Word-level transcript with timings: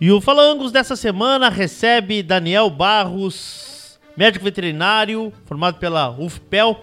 E 0.00 0.10
o 0.10 0.20
Falangos 0.20 0.72
dessa 0.72 0.96
semana 0.96 1.48
recebe 1.48 2.20
Daniel 2.20 2.68
Barros, 2.68 4.00
médico 4.16 4.44
veterinário, 4.44 5.32
formado 5.46 5.78
pela 5.78 6.10
UFPEL, 6.10 6.80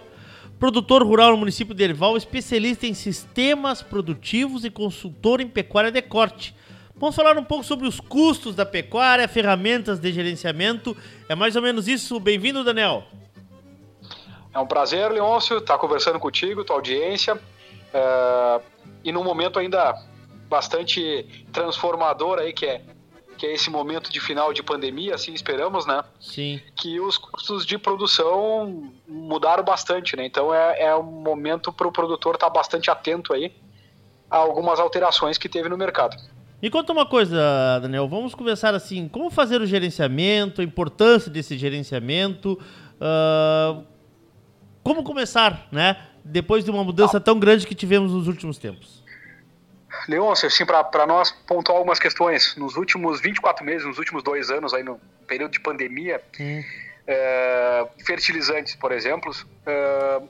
produtor 0.58 1.04
rural 1.04 1.32
no 1.32 1.38
município 1.38 1.76
de 1.76 1.84
Erval, 1.84 2.16
especialista 2.16 2.88
em 2.88 2.94
sistemas 2.94 3.82
produtivos 3.82 4.64
e 4.64 4.70
consultor 4.70 5.42
em 5.42 5.48
pecuária 5.48 5.92
de 5.92 6.02
corte. 6.02 6.56
Vamos 6.96 7.14
falar 7.14 7.38
um 7.38 7.44
pouco 7.44 7.66
sobre 7.66 7.86
os 7.86 8.00
custos 8.00 8.56
da 8.56 8.66
pecuária, 8.66 9.28
ferramentas 9.28 10.00
de 10.00 10.14
gerenciamento. 10.14 10.96
É 11.28 11.36
mais 11.36 11.58
ou 11.58 11.62
menos 11.62 11.90
isso. 11.90 12.18
Bem-vindo, 12.18 12.64
Daniel. 12.64 13.04
É 14.54 14.60
um 14.60 14.68
prazer, 14.68 15.12
Leôncio, 15.12 15.58
estar 15.58 15.78
conversando 15.78 16.20
contigo, 16.20 16.64
tua 16.64 16.78
audiência. 16.78 17.38
É... 17.94 18.62
E 19.04 19.12
num 19.12 19.24
momento 19.24 19.60
ainda 19.60 19.96
bastante 20.48 21.26
transformador 21.52 22.40
aí, 22.40 22.54
que 22.54 22.66
é 22.66 22.82
que 23.42 23.48
é 23.48 23.54
esse 23.56 23.72
momento 23.72 24.12
de 24.12 24.20
final 24.20 24.54
de 24.54 24.62
pandemia, 24.62 25.16
assim 25.16 25.34
esperamos, 25.34 25.88
né? 25.88 26.04
Sim. 26.20 26.62
Que 26.76 27.00
os 27.00 27.18
custos 27.18 27.66
de 27.66 27.76
produção 27.76 28.92
mudaram 29.08 29.64
bastante, 29.64 30.16
né? 30.16 30.24
Então 30.28 30.54
é, 30.54 30.84
é 30.84 30.96
um 30.96 31.02
momento 31.02 31.74
para 31.74 31.88
o 31.88 31.92
produtor 31.92 32.36
estar 32.36 32.46
tá 32.46 32.54
bastante 32.54 32.92
atento 32.92 33.34
aí 33.34 33.52
a 34.30 34.38
algumas 34.38 34.80
alterações 34.80 35.40
que 35.40 35.50
teve 35.50 35.68
no 35.70 35.76
mercado. 35.76 36.16
Me 36.62 36.70
conta 36.70 36.94
uma 36.94 37.04
coisa, 37.04 37.80
Daniel. 37.82 38.08
Vamos 38.08 38.36
conversar 38.36 38.76
assim: 38.76 39.08
como 39.08 39.32
fazer 39.32 39.60
o 39.60 39.66
gerenciamento, 39.66 40.62
a 40.62 40.64
importância 40.64 41.32
desse 41.32 41.58
gerenciamento, 41.58 42.60
uh, 43.02 43.84
como 44.84 45.02
começar, 45.02 45.68
né? 45.72 45.98
Depois 46.24 46.64
de 46.64 46.70
uma 46.70 46.84
mudança 46.84 47.18
ah. 47.18 47.20
tão 47.20 47.40
grande 47.40 47.66
que 47.66 47.74
tivemos 47.74 48.12
nos 48.12 48.28
últimos 48.28 48.60
tempos. 48.60 49.01
Leôncio, 50.08 50.48
assim, 50.48 50.66
para 50.66 51.06
nós 51.06 51.32
pontuar 51.32 51.78
algumas 51.78 52.00
questões, 52.00 52.56
nos 52.56 52.76
últimos 52.76 53.22
24 53.22 53.66
meses, 53.66 53.86
nos 53.86 53.98
últimos 53.98 54.24
dois 54.24 54.50
anos, 54.50 54.74
aí 54.74 54.84
no 54.84 55.00
período 55.28 55.52
de 55.52 55.60
pandemia, 55.60 56.22
hum. 56.40 56.64
é, 57.08 57.88
fertilizantes, 58.06 58.76
por 58.76 58.92
exemplo, 58.92 59.32
é, 59.66 60.22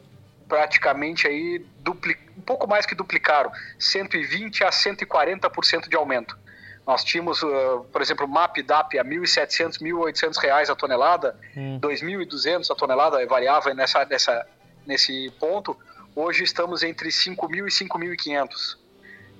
praticamente 0.47 1.27
aí 1.27 1.65
dupli, 1.79 2.17
um 2.37 2.41
pouco 2.41 2.67
mais 2.67 2.85
que 2.85 2.93
duplicaram, 2.93 3.51
120 3.79 4.63
a 4.63 4.69
140% 4.69 5.87
de 5.87 5.95
aumento. 5.95 6.37
Nós 6.85 7.03
tínhamos, 7.03 7.41
uh, 7.43 7.85
por 7.91 8.01
exemplo, 8.01 8.27
MAP 8.27 8.63
DAP 8.63 8.97
a 8.97 9.05
1.700, 9.05 9.79
1.800 9.79 10.37
reais 10.41 10.69
a 10.69 10.75
tonelada, 10.75 11.37
hum. 11.55 11.79
2.200 11.79 12.69
a 12.69 12.75
tonelada, 12.75 13.25
variava 13.27 13.73
nessa, 13.73 14.03
nessa, 14.05 14.45
nesse 14.85 15.31
ponto. 15.39 15.77
Hoje 16.15 16.43
estamos 16.43 16.83
entre 16.83 17.09
5.000 17.09 17.67
e 17.67 17.87
5.500 17.87 18.81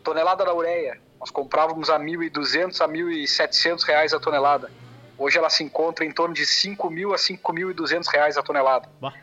tonelada 0.02 0.44
da 0.44 0.54
ureia, 0.54 1.00
nós 1.20 1.30
comprávamos 1.30 1.90
a 1.90 2.00
1.200 2.00 2.82
a 2.82 2.88
1.700 2.88 3.84
reais 3.84 4.14
a 4.14 4.20
tonelada. 4.20 4.72
Hoje 5.18 5.38
ela 5.38 5.50
se 5.50 5.64
encontra 5.64 6.04
em 6.04 6.12
torno 6.12 6.34
de 6.34 6.44
5.000 6.44 7.14
a 7.14 7.18
5.200 7.18 8.08
reais 8.08 8.38
a 8.38 8.44
tonelada. 8.44 8.90
Bah. 9.00 9.14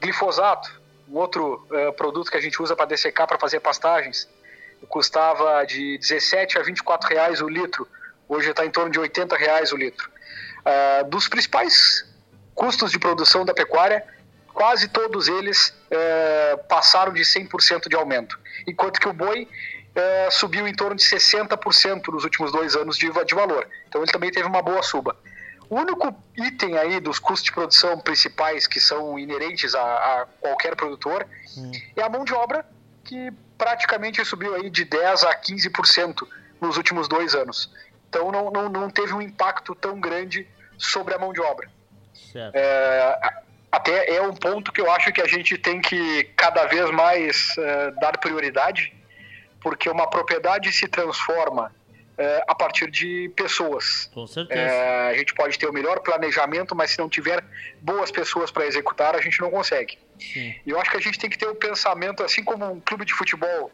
Glifosato, 0.00 0.80
um 1.08 1.18
outro 1.18 1.66
uh, 1.70 1.92
produto 1.92 2.30
que 2.30 2.36
a 2.36 2.40
gente 2.40 2.60
usa 2.60 2.74
para 2.74 2.86
dessecar, 2.86 3.28
para 3.28 3.38
fazer 3.38 3.60
pastagens, 3.60 4.28
custava 4.88 5.64
de 5.64 5.98
17 5.98 6.58
a 6.58 6.62
24 6.62 7.08
reais 7.08 7.40
o 7.40 7.48
litro. 7.48 7.86
Hoje 8.28 8.50
está 8.50 8.64
em 8.64 8.70
torno 8.70 8.90
de 8.90 8.98
80 8.98 9.36
reais 9.36 9.72
o 9.72 9.76
litro. 9.76 10.10
Uh, 10.60 11.08
dos 11.08 11.28
principais 11.28 12.04
custos 12.54 12.90
de 12.90 12.98
produção 12.98 13.44
da 13.44 13.52
pecuária, 13.52 14.04
quase 14.54 14.88
todos 14.88 15.28
eles 15.28 15.68
uh, 15.68 16.64
passaram 16.68 17.12
de 17.12 17.22
100% 17.22 17.88
de 17.88 17.96
aumento. 17.96 18.38
Enquanto 18.66 19.00
que 19.00 19.08
o 19.08 19.12
boi 19.12 19.48
é, 19.94 20.30
subiu 20.30 20.66
em 20.66 20.74
torno 20.74 20.96
de 20.96 21.04
60% 21.04 22.08
nos 22.08 22.24
últimos 22.24 22.50
dois 22.52 22.74
anos 22.74 22.96
de, 22.96 23.10
de 23.10 23.34
valor. 23.34 23.66
Então 23.88 24.02
ele 24.02 24.12
também 24.12 24.30
teve 24.30 24.46
uma 24.46 24.62
boa 24.62 24.82
suba. 24.82 25.16
O 25.68 25.76
único 25.76 26.14
item 26.36 26.76
aí 26.76 27.00
dos 27.00 27.18
custos 27.18 27.44
de 27.44 27.52
produção 27.52 27.98
principais 27.98 28.66
que 28.66 28.80
são 28.80 29.18
inerentes 29.18 29.74
a, 29.74 29.80
a 29.82 30.26
qualquer 30.40 30.76
produtor 30.76 31.26
hum. 31.56 31.72
é 31.96 32.02
a 32.02 32.08
mão 32.08 32.24
de 32.24 32.34
obra, 32.34 32.64
que 33.04 33.32
praticamente 33.56 34.24
subiu 34.24 34.54
aí 34.54 34.68
de 34.68 34.84
10% 34.84 35.24
a 35.24 35.34
15% 35.34 36.26
nos 36.60 36.76
últimos 36.76 37.08
dois 37.08 37.34
anos. 37.34 37.72
Então 38.08 38.30
não, 38.30 38.50
não, 38.50 38.68
não 38.68 38.90
teve 38.90 39.12
um 39.12 39.22
impacto 39.22 39.74
tão 39.74 39.98
grande 39.98 40.46
sobre 40.76 41.14
a 41.14 41.18
mão 41.18 41.32
de 41.32 41.40
obra. 41.40 41.70
É, 42.34 43.18
até 43.70 44.14
é 44.14 44.22
um 44.22 44.34
ponto 44.34 44.72
que 44.72 44.80
eu 44.80 44.90
acho 44.90 45.12
que 45.12 45.20
a 45.20 45.26
gente 45.26 45.56
tem 45.56 45.80
que 45.80 46.24
cada 46.36 46.66
vez 46.66 46.90
mais 46.90 47.56
é, 47.58 47.90
dar 47.92 48.18
prioridade 48.18 48.92
porque 49.62 49.88
uma 49.88 50.08
propriedade 50.08 50.72
se 50.72 50.88
transforma 50.88 51.72
é, 52.18 52.44
a 52.46 52.54
partir 52.54 52.90
de 52.90 53.30
pessoas. 53.34 54.10
Com 54.12 54.26
certeza. 54.26 54.60
É, 54.60 55.10
a 55.10 55.14
gente 55.14 55.34
pode 55.34 55.58
ter 55.58 55.66
o 55.66 55.72
melhor 55.72 56.00
planejamento, 56.00 56.74
mas 56.74 56.90
se 56.90 56.98
não 56.98 57.08
tiver 57.08 57.42
boas 57.80 58.10
pessoas 58.10 58.50
para 58.50 58.66
executar, 58.66 59.14
a 59.14 59.20
gente 59.20 59.40
não 59.40 59.50
consegue. 59.50 59.98
Sim. 60.18 60.54
E 60.66 60.70
eu 60.70 60.80
acho 60.80 60.90
que 60.90 60.96
a 60.96 61.00
gente 61.00 61.18
tem 61.18 61.30
que 61.30 61.38
ter 61.38 61.46
o 61.46 61.54
pensamento, 61.54 62.22
assim 62.22 62.44
como 62.44 62.70
um 62.70 62.80
clube 62.80 63.04
de 63.04 63.14
futebol, 63.14 63.70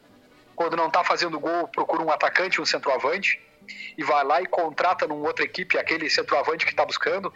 quando 0.55 0.77
não 0.77 0.87
está 0.87 1.03
fazendo 1.05 1.39
gol, 1.39 1.69
procura 1.69 2.03
um 2.03 2.11
atacante, 2.11 2.61
um 2.61 2.67
centroavante, 2.67 3.41
e 3.97 4.03
vai 4.03 4.25
lá 4.25 4.41
e 4.41 4.47
contrata 4.47 5.07
numa 5.07 5.27
outra 5.27 5.45
equipe 5.45 5.79
aquele 5.79 6.09
centroavante 6.09 6.65
que 6.65 6.73
está 6.73 6.85
buscando. 6.85 7.33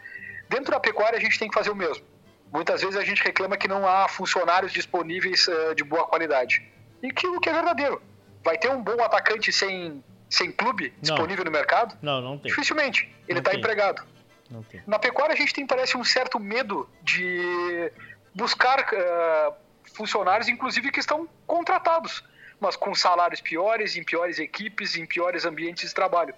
Dentro 0.49 0.73
da 0.73 0.81
pecuária, 0.81 1.19
a 1.19 1.21
gente 1.21 1.39
tem 1.39 1.49
que 1.49 1.55
fazer 1.55 1.71
o 1.71 1.77
mesmo. 1.77 2.05
Muitas 2.53 2.83
vezes 2.83 2.97
a 2.97 3.05
gente 3.05 3.23
reclama 3.23 3.57
que 3.57 3.67
não 3.67 3.87
há 3.87 4.09
funcionários 4.09 4.73
disponíveis 4.73 5.47
uh, 5.49 5.75
de 5.75 5.85
boa 5.85 6.07
qualidade. 6.07 6.63
E 7.03 7.11
que 7.11 7.27
o 7.27 7.41
que 7.41 7.49
é 7.49 7.53
verdadeiro 7.53 8.01
vai 8.45 8.59
ter 8.59 8.71
um 8.71 8.83
bom 8.83 9.03
atacante 9.03 9.53
sem, 9.53 10.03
sem 10.29 10.51
clube 10.51 10.93
não. 10.97 11.01
disponível 11.01 11.45
no 11.45 11.51
mercado? 11.51 11.97
Não, 12.03 12.21
não 12.21 12.39
tem. 12.39 12.51
Dificilmente. 12.51 13.13
Ele 13.29 13.39
está 13.39 13.55
empregado. 13.55 14.03
Não 14.51 14.63
tem. 14.63 14.83
Na 14.87 14.99
pecuária 14.99 15.33
a 15.33 15.37
gente 15.37 15.55
tem, 15.55 15.67
parece, 15.67 15.97
um 15.97 16.05
certo 16.05 16.39
medo 16.39 16.89
de 17.03 17.91
buscar 18.35 18.81
uh, 18.81 19.55
funcionários, 19.95 20.49
inclusive 20.49 20.91
que 20.91 21.01
estão 21.01 21.29
contratados, 21.47 22.23
mas 22.61 22.77
com 22.77 22.95
salários 22.95 23.41
piores, 23.41 23.97
em 23.97 24.05
piores 24.05 24.39
equipes, 24.39 24.97
em 24.97 25.07
piores 25.07 25.45
ambientes 25.45 25.89
de 25.89 25.95
trabalho. 25.95 26.35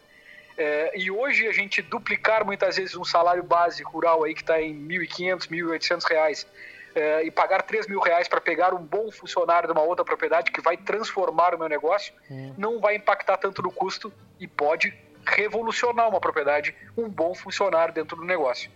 É, 0.56 0.92
e 0.96 1.10
hoje 1.10 1.48
a 1.48 1.52
gente 1.52 1.82
duplicar 1.82 2.44
muitas 2.44 2.76
vezes 2.76 2.94
um 2.94 3.04
salário 3.04 3.42
base 3.42 3.82
rural 3.82 4.22
aí 4.22 4.34
que 4.34 4.40
está 4.40 4.60
em 4.62 4.72
R$ 4.72 5.06
1.500, 5.08 5.48
1.800 5.48 6.08
reais 6.08 6.46
é, 6.94 7.24
e 7.24 7.30
pagar 7.30 7.62
3 7.62 7.88
mil 7.88 8.00
reais 8.00 8.28
para 8.28 8.40
pegar 8.40 8.72
um 8.72 8.82
bom 8.82 9.10
funcionário 9.10 9.66
de 9.68 9.72
uma 9.72 9.82
outra 9.82 10.04
propriedade 10.04 10.50
que 10.50 10.60
vai 10.60 10.76
transformar 10.76 11.54
o 11.54 11.58
meu 11.58 11.68
negócio, 11.68 12.14
hum. 12.30 12.54
não 12.56 12.80
vai 12.80 12.96
impactar 12.96 13.36
tanto 13.36 13.62
no 13.62 13.72
custo 13.72 14.12
e 14.38 14.46
pode 14.46 14.94
revolucionar 15.26 16.08
uma 16.08 16.20
propriedade, 16.20 16.74
um 16.96 17.08
bom 17.08 17.34
funcionário 17.34 17.92
dentro 17.92 18.16
do 18.16 18.24
negócio. 18.24 18.70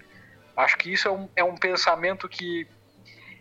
Acho 0.56 0.76
que 0.76 0.92
isso 0.92 1.06
é 1.06 1.10
um, 1.10 1.28
é 1.36 1.44
um 1.44 1.54
pensamento 1.54 2.28
que, 2.28 2.66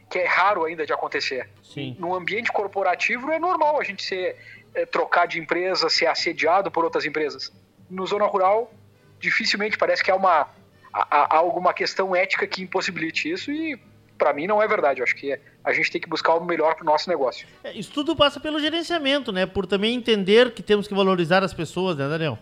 que 0.10 0.20
é 0.20 0.28
raro 0.28 0.66
ainda 0.66 0.86
de 0.86 0.94
acontecer. 0.94 1.50
Sim. 1.64 1.96
No 1.98 2.14
ambiente 2.14 2.52
corporativo 2.52 3.32
é 3.32 3.40
normal 3.40 3.80
a 3.80 3.84
gente 3.84 4.04
ser, 4.04 4.38
é, 4.76 4.86
trocar 4.86 5.26
de 5.26 5.40
empresa, 5.40 5.90
ser 5.90 6.06
assediado 6.06 6.70
por 6.70 6.84
outras 6.84 7.06
empresas. 7.06 7.52
No 7.90 8.06
zona 8.06 8.26
rural, 8.26 8.72
dificilmente 9.20 9.78
parece 9.78 10.04
que 10.04 10.12
há 10.12 10.16
uma 10.16 10.50
há, 10.94 11.36
há 11.36 11.38
alguma 11.38 11.74
questão 11.74 12.16
ética 12.16 12.46
que 12.46 12.62
impossibilite 12.62 13.32
isso 13.32 13.52
e 13.52 13.80
para 14.18 14.34
mim 14.34 14.48
não 14.48 14.62
é 14.62 14.68
verdade. 14.68 15.00
Eu 15.00 15.04
acho 15.04 15.16
que 15.16 15.40
a 15.64 15.74
gente 15.74 15.92
tem 15.92 16.02
que 16.02 16.10
buscar 16.10 16.36
o 16.36 16.44
melhor 16.44 16.76
para 16.76 16.84
o 16.84 16.86
nosso 16.86 17.10
negócio. 17.10 17.48
É, 17.64 17.72
isso 17.72 17.92
tudo 17.92 18.16
passa 18.16 18.40
pelo 18.40 18.60
gerenciamento, 18.60 19.32
né? 19.32 19.46
Por 19.46 19.66
também 19.66 19.96
entender 19.96 20.52
que 20.52 20.64
temos 20.64 20.88
que 20.88 20.94
valorizar 20.94 21.44
as 21.44 21.54
pessoas, 21.54 21.96
né, 21.98 22.08
Daniel? 22.08 22.38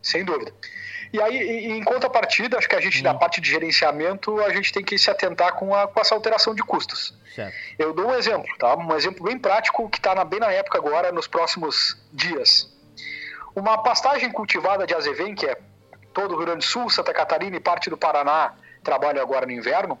Sem 0.00 0.24
dúvida. 0.24 0.52
E 1.12 1.20
aí, 1.20 1.66
em 1.66 1.84
contrapartida, 1.84 2.56
acho 2.56 2.68
que 2.68 2.74
a 2.74 2.80
gente, 2.80 3.00
hum. 3.00 3.02
da 3.02 3.14
parte 3.14 3.40
de 3.40 3.50
gerenciamento, 3.50 4.40
a 4.40 4.50
gente 4.50 4.72
tem 4.72 4.82
que 4.82 4.96
se 4.96 5.10
atentar 5.10 5.54
com, 5.54 5.74
a, 5.74 5.86
com 5.86 6.00
essa 6.00 6.14
alteração 6.14 6.54
de 6.54 6.62
custos. 6.62 7.14
Certo. 7.34 7.54
Eu 7.78 7.92
dou 7.92 8.08
um 8.08 8.14
exemplo, 8.14 8.48
tá? 8.58 8.74
Um 8.76 8.96
exemplo 8.96 9.24
bem 9.24 9.38
prático 9.38 9.88
que 9.90 9.98
está 9.98 10.24
bem 10.24 10.40
na 10.40 10.50
época 10.50 10.78
agora, 10.78 11.12
nos 11.12 11.26
próximos 11.26 11.98
dias. 12.12 12.72
Uma 13.54 13.82
pastagem 13.82 14.30
cultivada 14.32 14.86
de 14.86 14.94
azevém, 14.94 15.34
que 15.34 15.46
é 15.46 15.56
todo 16.14 16.32
o 16.32 16.36
Rio 16.36 16.46
Grande 16.46 16.60
do 16.60 16.64
Sul, 16.64 16.88
Santa 16.88 17.12
Catarina 17.12 17.56
e 17.56 17.60
parte 17.60 17.90
do 17.90 17.96
Paraná 17.96 18.54
trabalha 18.82 19.22
agora 19.22 19.46
no 19.46 19.52
inverno, 19.52 19.98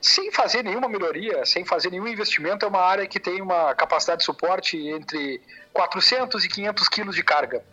sem 0.00 0.30
fazer 0.30 0.62
nenhuma 0.62 0.88
melhoria, 0.88 1.44
sem 1.44 1.64
fazer 1.64 1.90
nenhum 1.90 2.06
investimento, 2.06 2.64
é 2.64 2.68
uma 2.68 2.80
área 2.80 3.06
que 3.06 3.18
tem 3.18 3.42
uma 3.42 3.74
capacidade 3.74 4.20
de 4.20 4.24
suporte 4.24 4.76
entre 4.76 5.40
400 5.72 6.44
e 6.44 6.48
500 6.48 6.88
quilos 6.88 7.14
de 7.14 7.22
carga. 7.22 7.64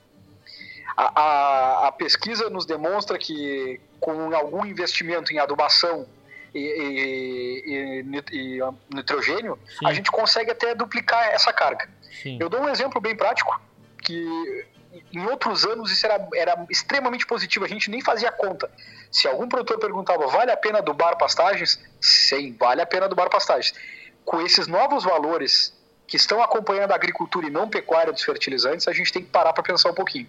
A, 0.98 1.22
a, 1.22 1.88
a 1.88 1.92
pesquisa 1.92 2.50
nos 2.50 2.66
demonstra 2.66 3.18
que 3.18 3.80
com 4.00 4.34
algum 4.36 4.66
investimento 4.66 5.34
em 5.34 5.40
adubação 5.40 6.08
e, 6.54 6.60
e, 6.60 8.02
e, 8.34 8.58
e 8.58 8.60
nitrogênio, 8.94 9.60
Sim. 9.68 9.88
a 9.88 9.94
gente 9.94 10.10
consegue 10.10 10.52
até 10.52 10.74
duplicar 10.74 11.28
essa 11.30 11.52
carga. 11.52 11.90
Sim. 12.24 12.38
Eu 12.40 12.50
dou 12.50 12.62
um 12.62 12.70
exemplo 12.70 13.02
bem 13.02 13.16
prático, 13.16 13.60
que 14.02 14.66
em 15.14 15.26
outros 15.26 15.66
anos 15.66 15.92
isso 15.92 16.06
era, 16.06 16.28
era 16.36 16.66
extremamente 16.70 17.26
positivo, 17.26 17.66
a 17.66 17.68
gente 17.68 17.90
nem 17.90 18.02
fazia 18.02 18.32
conta. 18.32 18.70
Se 19.12 19.28
algum 19.28 19.48
produtor 19.48 19.80
perguntava, 19.80 20.28
vale 20.28 20.52
a 20.52 20.58
pena 20.58 20.80
adubar 20.80 21.18
pastagens? 21.18 21.80
Sim, 22.00 22.56
vale 22.60 22.82
a 22.82 22.86
pena 22.86 23.06
adubar 23.06 23.30
pastagens. 23.30 23.74
Com 24.24 24.42
esses 24.42 24.68
novos 24.68 25.04
valores 25.04 25.74
que 26.08 26.18
estão 26.18 26.42
acompanhando 26.42 26.92
a 26.92 26.96
agricultura 26.96 27.48
e 27.48 27.50
não 27.50 27.70
pecuária 27.70 28.14
dos 28.14 28.24
fertilizantes, 28.24 28.88
a 28.88 28.94
gente 28.94 29.12
tem 29.12 29.24
que 29.24 29.30
parar 29.30 29.54
para 29.54 29.64
pensar 29.64 29.90
um 29.90 29.96
pouquinho. 29.96 30.28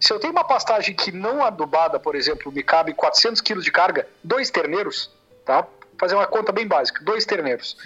Se 0.00 0.12
eu 0.12 0.18
tenho 0.18 0.32
uma 0.32 0.44
pastagem 0.44 0.94
que 0.94 1.12
não 1.12 1.44
adubada, 1.44 2.00
por 2.00 2.16
exemplo, 2.16 2.50
me 2.50 2.62
cabe 2.62 2.92
400 2.92 3.40
quilos 3.40 3.64
de 3.64 3.70
carga, 3.70 4.08
dois 4.22 4.50
terneiros, 4.50 5.10
tá? 5.44 5.66
Fazer 5.98 6.16
uma 6.16 6.26
conta 6.26 6.50
bem 6.50 6.66
básica, 6.66 7.04
dois 7.04 7.24
terneiros. 7.24 7.76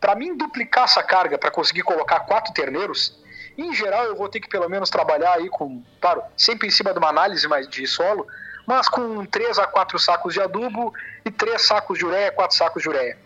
Para 0.00 0.14
mim 0.14 0.36
duplicar 0.36 0.84
essa 0.84 1.02
carga 1.02 1.36
para 1.36 1.50
conseguir 1.50 1.82
colocar 1.82 2.20
quatro 2.20 2.52
terneiros, 2.52 3.18
em 3.62 3.72
geral 3.74 4.04
eu 4.04 4.16
vou 4.16 4.28
ter 4.28 4.40
que 4.40 4.48
pelo 4.48 4.68
menos 4.68 4.90
trabalhar 4.90 5.34
aí 5.34 5.48
com, 5.48 5.82
claro, 6.00 6.22
sempre 6.36 6.68
em 6.68 6.70
cima 6.70 6.92
de 6.92 6.98
uma 6.98 7.08
análise 7.08 7.46
mais 7.46 7.68
de 7.68 7.86
solo, 7.86 8.26
mas 8.66 8.88
com 8.88 9.24
3 9.24 9.58
a 9.58 9.66
4 9.66 9.98
sacos 9.98 10.34
de 10.34 10.40
adubo 10.40 10.92
e 11.24 11.30
3 11.30 11.60
sacos 11.60 11.98
de 11.98 12.04
ureia, 12.04 12.32
4 12.32 12.56
sacos 12.56 12.82
de 12.82 12.88
ureia. 12.88 13.18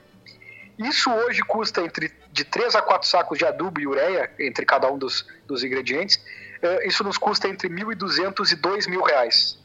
Isso 0.79 1.13
hoje 1.13 1.43
custa 1.43 1.81
entre 1.81 2.13
de 2.31 2.45
3 2.45 2.77
a 2.77 2.83
4 2.83 3.09
sacos 3.09 3.39
de 3.39 3.45
adubo 3.45 3.81
e 3.81 3.87
ureia, 3.87 4.31
entre 4.39 4.65
cada 4.65 4.91
um 4.91 4.99
dos, 4.99 5.27
dos 5.47 5.65
ingredientes, 5.65 6.23
eh, 6.63 6.87
isso 6.87 7.03
nos 7.03 7.19
custa 7.19 7.49
entre 7.49 7.69
1.200 7.69 8.53
e 8.53 8.57
2.000 8.57 9.07
reais. 9.07 9.59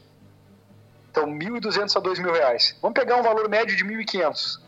Então, 1.10 1.26
1.200 1.26 1.96
a 1.96 2.00
2.000 2.00 2.32
reais. 2.32 2.76
Vamos 2.82 2.98
pegar 2.98 3.16
um 3.16 3.22
valor 3.22 3.48
médio 3.48 3.76
de 3.76 3.84
1.500. 3.84 4.60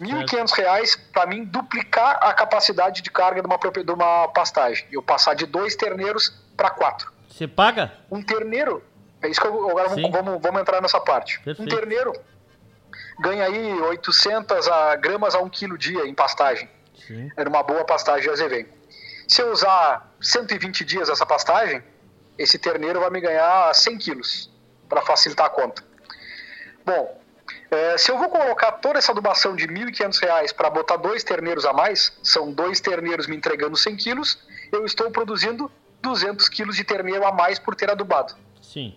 1.500 0.00 0.50
reais 0.52 0.96
para 1.12 1.26
mim 1.26 1.44
duplicar 1.44 2.18
a 2.20 2.32
capacidade 2.32 3.02
de 3.02 3.10
carga 3.10 3.40
de 3.40 3.46
uma, 3.46 3.58
de 3.58 3.92
uma 3.92 4.28
pastagem. 4.28 4.86
Eu 4.90 5.02
passar 5.02 5.34
de 5.34 5.46
dois 5.46 5.74
terneiros 5.74 6.30
para 6.56 6.70
quatro. 6.70 7.12
Você 7.28 7.46
paga? 7.46 7.92
Um 8.10 8.22
terneiro, 8.22 8.82
é 9.22 9.28
isso 9.28 9.40
que 9.40 9.46
eu, 9.46 9.70
agora 9.70 9.88
vamos, 9.88 10.10
vamos, 10.10 10.42
vamos, 10.42 10.60
entrar 10.60 10.80
nessa 10.80 11.00
parte. 11.00 11.40
Perfeito. 11.40 11.62
Um 11.62 11.76
terneiro 11.76 12.12
ganha 13.20 13.44
aí 13.44 13.72
800 13.80 14.68
a, 14.68 14.96
gramas 14.96 15.34
a 15.34 15.40
1 15.40 15.48
quilo 15.48 15.76
dia 15.78 16.06
em 16.06 16.14
pastagem. 16.14 16.68
Sim. 17.06 17.30
Era 17.36 17.48
uma 17.48 17.62
boa 17.62 17.84
pastagem 17.84 18.30
azevém. 18.30 18.66
Se 19.28 19.42
eu 19.42 19.50
usar 19.50 20.14
120 20.20 20.84
dias 20.84 21.08
essa 21.08 21.26
pastagem, 21.26 21.82
esse 22.38 22.58
terneiro 22.58 23.00
vai 23.00 23.10
me 23.10 23.20
ganhar 23.20 23.74
100 23.74 23.98
quilos, 23.98 24.50
para 24.88 25.02
facilitar 25.02 25.46
a 25.46 25.50
conta. 25.50 25.82
Bom, 26.84 27.20
é, 27.70 27.98
se 27.98 28.10
eu 28.10 28.18
vou 28.18 28.28
colocar 28.28 28.72
toda 28.72 28.98
essa 28.98 29.12
adubação 29.12 29.56
de 29.56 29.66
R$ 29.66 29.74
1.500 29.74 30.54
para 30.54 30.70
botar 30.70 30.96
dois 30.96 31.24
terneiros 31.24 31.64
a 31.64 31.72
mais, 31.72 32.16
são 32.22 32.52
dois 32.52 32.80
terneiros 32.80 33.26
me 33.26 33.36
entregando 33.36 33.76
100 33.76 33.96
quilos, 33.96 34.38
eu 34.70 34.84
estou 34.84 35.10
produzindo 35.10 35.70
200 36.02 36.48
quilos 36.48 36.76
de 36.76 36.84
terneiro 36.84 37.26
a 37.26 37.32
mais 37.32 37.58
por 37.58 37.74
ter 37.74 37.90
adubado. 37.90 38.34
Sim. 38.62 38.96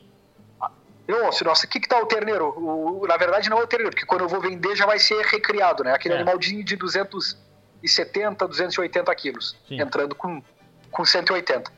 Nossa, 1.07 1.44
nossa, 1.44 1.66
o 1.66 1.69
que, 1.69 1.80
que 1.80 1.89
tá 1.89 2.00
o 2.00 2.06
terneiro? 2.06 2.54
O, 2.56 3.07
na 3.07 3.18
verdade, 3.18 3.50
não 3.50 3.57
é 3.57 3.63
o 3.63 3.68
terneiro, 3.68 3.92
porque 3.92 4.06
quando 4.06 4.21
eu 4.21 4.27
vou 4.27 4.39
vender 4.39 4.75
já 4.75 4.86
vai 4.86 5.00
ser 5.00 5.19
recriado, 5.25 5.83
né? 5.83 5.92
Aquele 5.92 6.13
é. 6.13 6.18
animaldinho 6.18 6.63
de 6.63 6.75
270, 6.75 8.48
280 8.48 9.15
quilos, 9.15 9.57
Sim. 9.68 9.81
entrando 9.81 10.13
com, 10.13 10.44
com 10.92 11.04
180. 11.04 11.72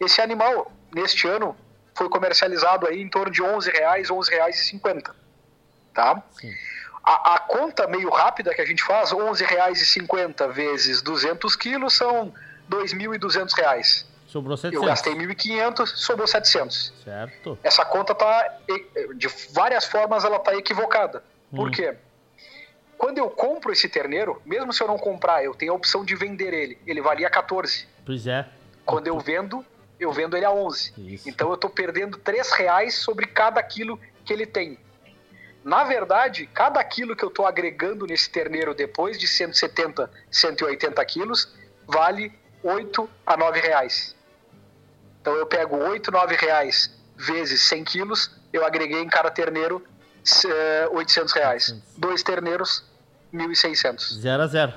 Esse 0.00 0.22
animal, 0.22 0.72
neste 0.94 1.28
ano, 1.28 1.54
foi 1.94 2.08
comercializado 2.08 2.86
aí 2.86 3.02
em 3.02 3.10
torno 3.10 3.30
de 3.30 3.42
11 3.42 3.70
reais, 3.70 4.10
11 4.10 4.30
reais 4.30 4.58
e 4.58 4.64
50, 4.64 5.14
tá? 5.98 6.22
A, 7.02 7.34
a, 7.34 7.38
conta 7.40 7.88
meio 7.88 8.08
rápida 8.10 8.54
que 8.54 8.60
a 8.60 8.64
gente 8.64 8.84
faz, 8.84 9.12
11 9.12 9.44
reais 9.44 9.82
e 9.82 9.86
50 9.86 10.46
vezes 10.48 11.02
200 11.02 11.56
quilos 11.56 11.96
são 11.96 12.32
2.200 12.70 13.52
reais. 13.56 14.06
Sobrou 14.28 14.56
700. 14.56 14.82
Eu 14.82 14.88
gastei 14.88 15.14
1.500, 15.14 15.86
sobrou 15.86 16.26
700. 16.26 16.92
Certo. 17.02 17.58
Essa 17.64 17.84
conta 17.84 18.14
tá, 18.14 18.58
de 19.16 19.26
várias 19.52 19.86
formas, 19.86 20.22
ela 20.22 20.38
tá 20.38 20.54
equivocada. 20.54 21.24
Por 21.50 21.68
hum. 21.68 21.70
quê? 21.72 21.96
Quando 22.96 23.18
eu 23.18 23.30
compro 23.30 23.72
esse 23.72 23.88
terneiro, 23.88 24.40
mesmo 24.44 24.72
se 24.72 24.82
eu 24.82 24.86
não 24.86 24.98
comprar, 24.98 25.42
eu 25.42 25.54
tenho 25.54 25.72
a 25.72 25.74
opção 25.74 26.04
de 26.04 26.14
vender 26.14 26.52
ele. 26.52 26.78
Ele 26.86 27.00
valia 27.00 27.30
14. 27.30 27.88
Pois 28.04 28.26
é. 28.26 28.46
Quando 28.84 29.06
eu 29.06 29.18
vendo, 29.18 29.64
eu 29.98 30.12
vendo 30.12 30.36
ele 30.36 30.44
a 30.44 30.52
11. 30.52 30.92
Isso. 30.98 31.28
Então 31.28 31.48
eu 31.48 31.54
estou 31.54 31.70
perdendo 31.70 32.18
3 32.18 32.52
reais 32.52 32.96
sobre 32.96 33.26
cada 33.26 33.62
quilo 33.62 33.98
que 34.24 34.32
ele 34.32 34.46
tem. 34.46 34.78
Na 35.68 35.84
verdade, 35.84 36.46
cada 36.46 36.82
quilo 36.82 37.14
que 37.14 37.22
eu 37.22 37.28
estou 37.28 37.46
agregando 37.46 38.06
nesse 38.06 38.30
terneiro 38.30 38.74
depois 38.74 39.18
de 39.18 39.28
170, 39.28 40.10
180 40.30 41.04
quilos, 41.04 41.54
vale 41.86 42.32
8 42.62 43.06
a 43.26 43.36
9 43.36 43.60
reais. 43.60 44.16
Então 45.20 45.34
eu 45.34 45.46
pego 45.46 45.76
8, 45.76 46.10
9 46.10 46.36
reais 46.36 46.90
vezes 47.14 47.68
100 47.68 47.84
quilos, 47.84 48.30
eu 48.50 48.64
agreguei 48.64 49.02
em 49.02 49.08
cada 49.08 49.30
terneiro 49.30 49.86
800 50.92 51.36
eh, 51.36 51.38
reais. 51.38 51.76
Dois 51.98 52.22
terneiros, 52.22 52.82
1.600. 53.34 54.20
0 54.20 54.42
a 54.42 54.46
0. 54.46 54.72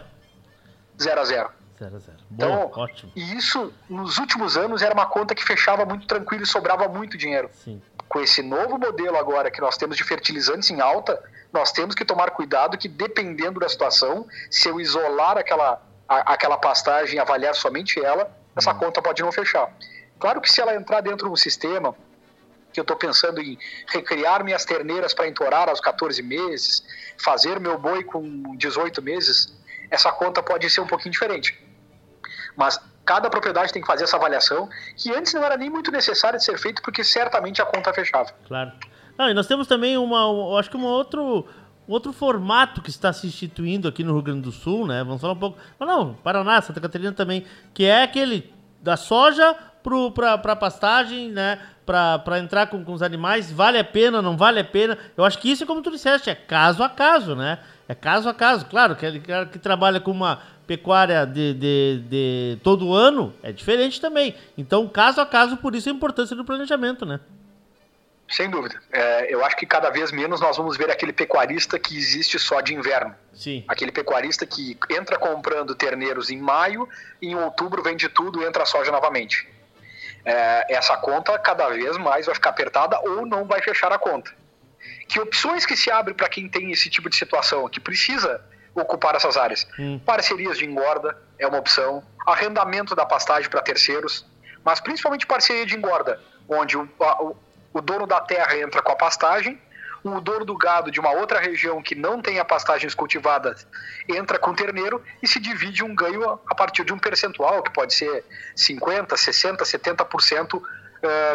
0 1.01 1.21
a 1.21 1.23
0. 1.23 1.49
0 1.81 1.95
a 1.95 1.99
0. 1.99 2.17
Então, 2.31 2.71
ótimo. 2.75 3.11
E 3.15 3.35
isso, 3.35 3.73
nos 3.89 4.17
últimos 4.19 4.55
anos, 4.55 4.81
era 4.81 4.93
uma 4.93 5.07
conta 5.07 5.33
que 5.33 5.43
fechava 5.43 5.83
muito 5.85 6.05
tranquilo 6.05 6.43
e 6.43 6.47
sobrava 6.47 6.87
muito 6.87 7.17
dinheiro. 7.17 7.49
Sim. 7.53 7.81
Com 8.07 8.19
esse 8.21 8.43
novo 8.43 8.77
modelo 8.77 9.17
agora 9.17 9.49
que 9.49 9.59
nós 9.59 9.77
temos 9.77 9.97
de 9.97 10.03
fertilizantes 10.03 10.69
em 10.69 10.79
alta, 10.79 11.21
nós 11.51 11.71
temos 11.71 11.95
que 11.95 12.05
tomar 12.05 12.31
cuidado 12.31 12.77
que, 12.77 12.87
dependendo 12.87 13.59
da 13.59 13.67
situação, 13.67 14.27
se 14.49 14.69
eu 14.69 14.79
isolar 14.79 15.37
aquela, 15.37 15.81
a, 16.07 16.33
aquela 16.33 16.57
pastagem 16.57 17.15
e 17.15 17.19
avaliar 17.19 17.55
somente 17.55 17.99
ela, 18.03 18.29
essa 18.55 18.71
hum. 18.71 18.77
conta 18.77 19.01
pode 19.01 19.21
não 19.23 19.31
fechar. 19.31 19.73
Claro 20.19 20.39
que 20.39 20.51
se 20.51 20.61
ela 20.61 20.75
entrar 20.75 21.01
dentro 21.01 21.27
de 21.27 21.33
um 21.33 21.35
sistema 21.35 21.95
que 22.71 22.79
eu 22.79 22.83
estou 22.83 22.95
pensando 22.95 23.41
em 23.41 23.57
recriar 23.87 24.43
minhas 24.43 24.63
terneiras 24.63 25.13
para 25.13 25.27
entorar 25.27 25.67
aos 25.67 25.81
14 25.81 26.21
meses, 26.21 26.83
fazer 27.17 27.59
meu 27.59 27.77
boi 27.77 28.03
com 28.03 28.55
18 28.55 29.01
meses, 29.01 29.53
essa 29.89 30.11
conta 30.11 30.41
pode 30.41 30.69
ser 30.69 30.79
um 30.79 30.87
pouquinho 30.87 31.11
diferente. 31.11 31.70
Mas 32.55 32.79
cada 33.05 33.29
propriedade 33.29 33.73
tem 33.73 33.81
que 33.81 33.87
fazer 33.87 34.03
essa 34.03 34.17
avaliação, 34.17 34.69
que 34.95 35.11
antes 35.13 35.33
não 35.33 35.43
era 35.43 35.57
nem 35.57 35.69
muito 35.69 35.91
necessário 35.91 36.37
de 36.37 36.45
ser 36.45 36.57
feito, 36.57 36.81
porque 36.81 37.03
certamente 37.03 37.61
a 37.61 37.65
conta 37.65 37.93
fechava. 37.93 38.31
Claro. 38.47 38.71
Ah, 39.17 39.29
e 39.29 39.33
nós 39.33 39.47
temos 39.47 39.67
também 39.67 39.97
uma, 39.97 40.59
acho 40.59 40.69
que 40.69 40.77
um 40.77 40.85
outro, 40.85 41.45
outro 41.87 42.13
formato 42.13 42.81
que 42.81 42.89
está 42.89 43.11
se 43.11 43.27
instituindo 43.27 43.87
aqui 43.87 44.03
no 44.03 44.13
Rio 44.13 44.21
Grande 44.21 44.41
do 44.41 44.51
Sul, 44.51 44.87
né? 44.87 45.03
Vamos 45.03 45.21
falar 45.21 45.33
um 45.33 45.39
pouco. 45.39 45.57
Mas 45.77 45.87
não, 45.89 46.13
Paraná, 46.15 46.61
Santa 46.61 46.79
Catarina 46.79 47.11
também, 47.11 47.45
que 47.73 47.85
é 47.85 48.03
aquele 48.03 48.53
da 48.81 48.97
soja 48.97 49.55
para 50.13 50.55
pastagem, 50.55 51.29
né? 51.29 51.59
Para 51.85 52.39
entrar 52.39 52.67
com, 52.67 52.83
com 52.85 52.93
os 52.93 53.01
animais, 53.01 53.51
vale 53.51 53.77
a 53.77 53.83
pena, 53.83 54.21
não 54.21 54.37
vale 54.37 54.59
a 54.59 54.63
pena? 54.63 54.97
Eu 55.17 55.25
acho 55.25 55.37
que 55.39 55.51
isso 55.51 55.63
é 55.63 55.67
como 55.67 55.81
tu 55.81 55.91
disseste, 55.91 56.29
é 56.29 56.35
caso 56.35 56.81
a 56.81 56.89
caso, 56.89 57.35
né? 57.35 57.59
É 57.91 57.95
caso 57.95 58.29
a 58.29 58.33
caso. 58.33 58.65
Claro, 58.67 58.95
que 58.95 59.19
cara 59.19 59.45
que 59.45 59.59
trabalha 59.59 59.99
com 59.99 60.11
uma 60.11 60.41
pecuária 60.65 61.25
de, 61.25 61.53
de, 61.53 62.03
de 62.07 62.59
todo 62.63 62.93
ano 62.93 63.33
é 63.43 63.51
diferente 63.51 63.99
também. 63.99 64.33
Então, 64.57 64.87
caso 64.87 65.19
a 65.19 65.25
caso, 65.25 65.57
por 65.57 65.75
isso 65.75 65.89
a 65.89 65.91
importância 65.91 66.33
do 66.33 66.45
planejamento, 66.45 67.05
né? 67.05 67.19
Sem 68.29 68.49
dúvida. 68.49 68.81
É, 68.93 69.33
eu 69.33 69.43
acho 69.43 69.57
que 69.57 69.65
cada 69.65 69.89
vez 69.89 70.09
menos 70.09 70.39
nós 70.39 70.55
vamos 70.55 70.77
ver 70.77 70.89
aquele 70.89 71.11
pecuarista 71.11 71.77
que 71.77 71.97
existe 71.97 72.39
só 72.39 72.61
de 72.61 72.73
inverno. 72.73 73.13
Sim. 73.33 73.65
Aquele 73.67 73.91
pecuarista 73.91 74.45
que 74.45 74.77
entra 74.89 75.17
comprando 75.17 75.75
terneiros 75.75 76.29
em 76.29 76.37
maio 76.37 76.87
e 77.21 77.27
em 77.27 77.35
outubro 77.35 77.83
vende 77.83 78.07
tudo 78.07 78.41
e 78.41 78.45
entra 78.45 78.63
a 78.63 78.65
soja 78.65 78.89
novamente. 78.89 79.49
É, 80.23 80.77
essa 80.77 80.95
conta 80.95 81.37
cada 81.37 81.67
vez 81.67 81.97
mais 81.97 82.25
vai 82.25 82.35
ficar 82.35 82.51
apertada 82.51 82.97
ou 83.01 83.25
não 83.25 83.43
vai 83.43 83.61
fechar 83.61 83.91
a 83.91 83.99
conta. 83.99 84.31
Que 85.11 85.19
opções 85.19 85.65
que 85.65 85.75
se 85.75 85.91
abrem 85.91 86.15
para 86.15 86.29
quem 86.29 86.47
tem 86.47 86.71
esse 86.71 86.89
tipo 86.89 87.09
de 87.09 87.17
situação, 87.17 87.67
que 87.67 87.81
precisa 87.81 88.41
ocupar 88.73 89.13
essas 89.13 89.35
áreas? 89.35 89.67
Hum. 89.77 89.99
Parcerias 89.99 90.57
de 90.57 90.63
engorda 90.63 91.21
é 91.37 91.45
uma 91.45 91.57
opção, 91.57 92.01
arrendamento 92.25 92.95
da 92.95 93.05
pastagem 93.05 93.49
para 93.49 93.61
terceiros, 93.61 94.25
mas 94.63 94.79
principalmente 94.79 95.27
parceria 95.27 95.65
de 95.65 95.75
engorda, 95.75 96.17
onde 96.47 96.77
o, 96.77 96.89
a, 97.01 97.23
o 97.73 97.81
dono 97.81 98.07
da 98.07 98.21
terra 98.21 98.57
entra 98.57 98.81
com 98.81 98.93
a 98.93 98.95
pastagem, 98.95 99.59
o 100.01 100.21
dono 100.21 100.45
do 100.45 100.57
gado 100.57 100.89
de 100.89 101.01
uma 101.01 101.11
outra 101.11 101.41
região 101.41 101.81
que 101.81 101.93
não 101.93 102.21
tenha 102.21 102.45
pastagens 102.45 102.95
cultivadas 102.95 103.67
entra 104.07 104.39
com 104.39 104.53
terneiro 104.53 105.03
e 105.21 105.27
se 105.27 105.41
divide 105.41 105.83
um 105.83 105.93
ganho 105.93 106.39
a 106.47 106.55
partir 106.55 106.85
de 106.85 106.93
um 106.93 106.97
percentual, 106.97 107.61
que 107.61 107.71
pode 107.71 107.93
ser 107.93 108.23
50%, 108.55 109.07
60%, 109.07 109.57
70% 109.61 110.61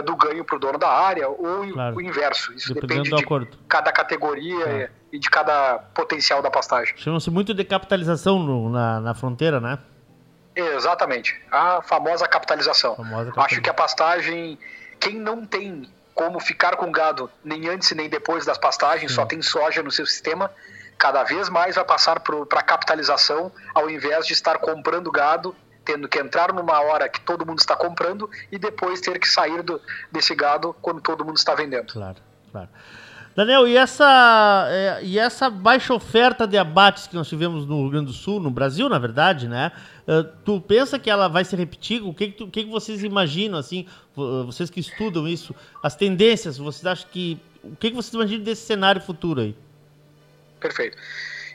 do 0.04 0.16
ganho 0.16 0.44
para 0.44 0.56
o 0.56 0.58
dono 0.58 0.78
da 0.78 0.88
área 0.88 1.28
ou 1.28 1.66
claro. 1.73 1.96
o 1.96 2.00
inverso. 2.00 2.52
Isso 2.52 2.73
depende 2.73 3.11
de 3.11 3.23
acordo. 3.23 3.58
cada 3.68 3.90
categoria 3.92 4.64
é. 4.66 4.90
e 5.12 5.18
de 5.18 5.28
cada 5.28 5.78
potencial 5.78 6.40
da 6.40 6.50
pastagem. 6.50 6.94
Chama-se 6.96 7.30
muito 7.30 7.52
de 7.52 7.64
capitalização 7.64 8.38
no, 8.38 8.70
na, 8.70 9.00
na 9.00 9.14
fronteira, 9.14 9.61
né? 9.61 9.78
Exatamente. 10.54 11.40
A 11.50 11.82
famosa 11.82 12.26
capitalização. 12.26 12.96
famosa 12.96 13.26
capitalização. 13.26 13.44
Acho 13.44 13.61
que 13.61 13.68
a 13.68 13.75
pastagem, 13.75 14.58
quem 14.99 15.16
não 15.16 15.44
tem 15.44 15.88
como 16.14 16.40
ficar 16.40 16.76
com 16.76 16.90
gado 16.90 17.30
nem 17.44 17.68
antes 17.68 17.92
nem 17.92 18.08
depois 18.08 18.46
das 18.46 18.56
pastagens, 18.56 19.11
Sim. 19.11 19.16
só 19.16 19.26
tem 19.26 19.42
soja 19.42 19.82
no 19.82 19.90
seu 19.90 20.06
sistema, 20.06 20.50
cada 20.96 21.23
vez 21.25 21.50
mais 21.50 21.76
vai 21.76 21.85
passar 21.85 22.20
para 22.20 22.62
capitalização, 22.62 23.52
ao 23.75 23.90
invés 23.90 24.26
de 24.26 24.32
estar 24.32 24.58
comprando 24.58 25.11
gado, 25.12 25.54
tendo 25.87 26.09
que 26.09 26.19
entrar 26.19 26.52
numa 26.52 26.81
hora 26.81 27.09
que 27.09 27.21
todo 27.21 27.47
mundo 27.47 27.61
está 27.61 27.76
comprando 27.76 28.28
e 28.50 28.59
depois 28.59 29.00
ter 29.00 29.19
que 29.19 29.28
sair 29.28 29.62
do, 29.62 29.81
desse 30.12 30.35
gado 30.35 30.75
quando 30.83 31.00
todo 31.00 31.25
mundo 31.25 31.37
está 31.38 31.55
vendendo. 31.55 31.93
Claro, 31.93 32.16
claro. 32.52 32.69
Daniel, 33.37 33.69
e 33.69 33.76
essa, 33.76 34.66
é, 34.71 35.05
e 35.05 35.19
essa 35.19 35.50
baixa 35.50 35.93
oferta 35.93 36.47
de 36.47 36.57
abates 36.57 37.07
que 37.07 37.14
nós 37.14 37.28
tivemos 37.28 37.66
no 37.66 37.83
Rio 37.83 37.90
Grande 37.90 38.07
do 38.07 38.12
Sul, 38.14 38.40
no 38.40 38.50
Brasil, 38.50 38.88
na 38.88 38.99
verdade, 38.99 39.47
né? 39.47 39.73
Uh, 40.09 40.25
tu 40.43 40.59
pensa 40.59 40.99
que 40.99 41.11
ela 41.11 41.28
vai 41.28 41.45
se 41.45 41.55
repetir? 41.55 42.02
O 42.02 42.14
que, 42.14 42.28
que, 42.28 42.33
tu, 42.33 42.49
que, 42.49 42.64
que 42.64 42.71
vocês 42.71 43.05
imaginam, 43.05 43.59
assim, 43.59 43.87
vocês 44.14 44.71
que 44.71 44.81
estudam 44.81 45.28
isso, 45.28 45.55
as 45.83 45.95
tendências, 45.95 46.57
vocês 46.57 46.87
acham 46.87 47.09
que. 47.12 47.38
O 47.62 47.76
que, 47.76 47.90
que 47.90 47.97
vocês 47.97 48.14
imaginam 48.14 48.43
desse 48.43 48.64
cenário 48.64 49.02
futuro 49.02 49.43
aí? 49.43 49.55
Perfeito. 50.59 50.97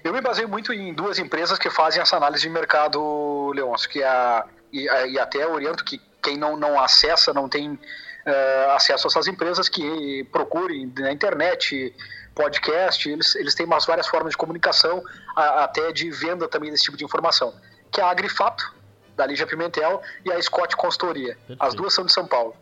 Eu 0.04 0.14
me 0.14 0.22
baseio 0.22 0.50
muito 0.50 0.74
em 0.74 0.94
duas 0.94 1.20
empresas 1.20 1.60
que 1.60 1.70
fazem 1.70 2.02
essa 2.02 2.18
análise 2.18 2.44
de 2.44 2.50
mercado, 2.50 3.52
Leôncio, 3.54 3.88
que 3.90 4.02
é 4.02 4.08
a, 4.08 4.46
e, 4.72 4.90
a, 4.90 5.08
e 5.08 5.20
até 5.20 5.46
oriento 5.46 5.84
que 5.84 6.02
quem 6.22 6.38
não, 6.38 6.58
não 6.58 6.80
acessa, 6.80 7.34
não 7.34 7.48
tem 7.48 7.72
uh, 7.72 8.72
acesso 8.76 9.08
a 9.08 9.10
essas 9.10 9.28
empresas 9.28 9.70
que 9.70 10.24
procurem 10.32 10.92
na 10.98 11.12
internet, 11.12 11.94
podcast, 12.34 13.10
eles, 13.10 13.36
eles 13.36 13.56
têm 13.56 13.66
umas 13.66 13.86
várias 13.86 14.08
formas 14.08 14.32
de 14.32 14.38
comunicação, 14.38 15.04
a, 15.36 15.64
até 15.66 15.92
de 15.92 16.10
venda 16.10 16.48
também 16.48 16.72
desse 16.72 16.84
tipo 16.84 16.98
de 16.98 17.04
informação, 17.04 17.54
que 17.92 18.00
é 18.02 18.04
a 18.04 18.10
Agrifato, 18.10 18.74
da 19.16 19.26
Lígia 19.26 19.46
Pimentel, 19.46 20.02
e 20.26 20.32
a 20.32 20.42
Scott 20.42 20.76
Consultoria. 20.76 21.36
Perfeito. 21.36 21.64
As 21.64 21.74
duas 21.74 21.94
são 21.94 22.06
de 22.06 22.12
São 22.14 22.26
Paulo. 22.26 22.56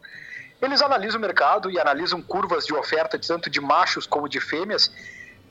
Eles 0.62 0.81
analisam 0.81 1.19
o 1.19 1.22
mercado 1.22 1.72
e 1.72 1.79
analisam 1.79 2.22
curvas 2.22 2.65
de 2.65 2.74
oferta, 2.74 3.17
tanto 3.17 3.50
de 3.50 3.62
machos 3.62 4.05
como 4.05 4.27
de 4.27 4.41
fêmeas, 4.41 4.91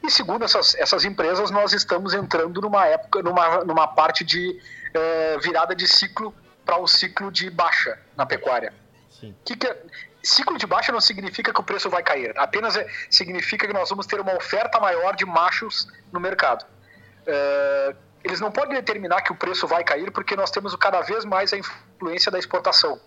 e 0.03 0.11
segundo 0.11 0.45
essas, 0.45 0.75
essas 0.77 1.05
empresas, 1.05 1.51
nós 1.51 1.73
estamos 1.73 2.15
entrando 2.15 2.61
numa 2.61 2.87
época, 2.87 3.23
numa, 3.23 3.65
numa 3.65 3.89
parte 3.89 4.25
de 4.25 4.61
eh, 4.95 5.39
virada 5.43 5.75
de 5.75 5.87
ciclo 5.87 6.35
para 6.65 6.79
um 6.79 6.87
ciclo 6.87 7.31
de 7.33 7.51
baixa 7.51 7.99
na 8.17 8.25
pecuária. 8.25 8.73
Sim. 9.11 9.35
Que 9.45 9.57
que 9.57 9.67
é, 9.67 9.83
ciclo 10.23 10.57
de 10.59 10.67
baixa 10.67 10.93
não 10.93 11.01
significa 11.01 11.53
que 11.53 11.61
o 11.61 11.63
preço 11.63 11.89
vai 11.91 12.03
cair, 12.03 12.33
apenas 12.39 12.77
é, 12.77 12.87
significa 13.11 13.67
que 13.67 13.73
nós 13.73 13.89
vamos 13.89 14.07
ter 14.07 14.21
uma 14.21 14.35
oferta 14.37 14.79
maior 14.79 15.17
de 15.17 15.25
machos 15.25 15.89
no 16.13 16.21
mercado. 16.21 16.65
É, 17.27 17.95
eles 18.23 18.41
não 18.41 18.51
podem 18.51 18.75
determinar 18.75 19.23
que 19.23 19.33
o 19.33 19.35
preço 19.35 19.67
vai 19.67 19.83
cair 19.85 20.11
porque 20.11 20.37
nós 20.37 20.51
temos 20.51 20.75
cada 20.77 21.01
vez 21.01 21.25
mais 21.25 21.53
a 21.53 21.59
influência 21.59 22.31
da 22.31 22.39
exportação. 22.39 23.01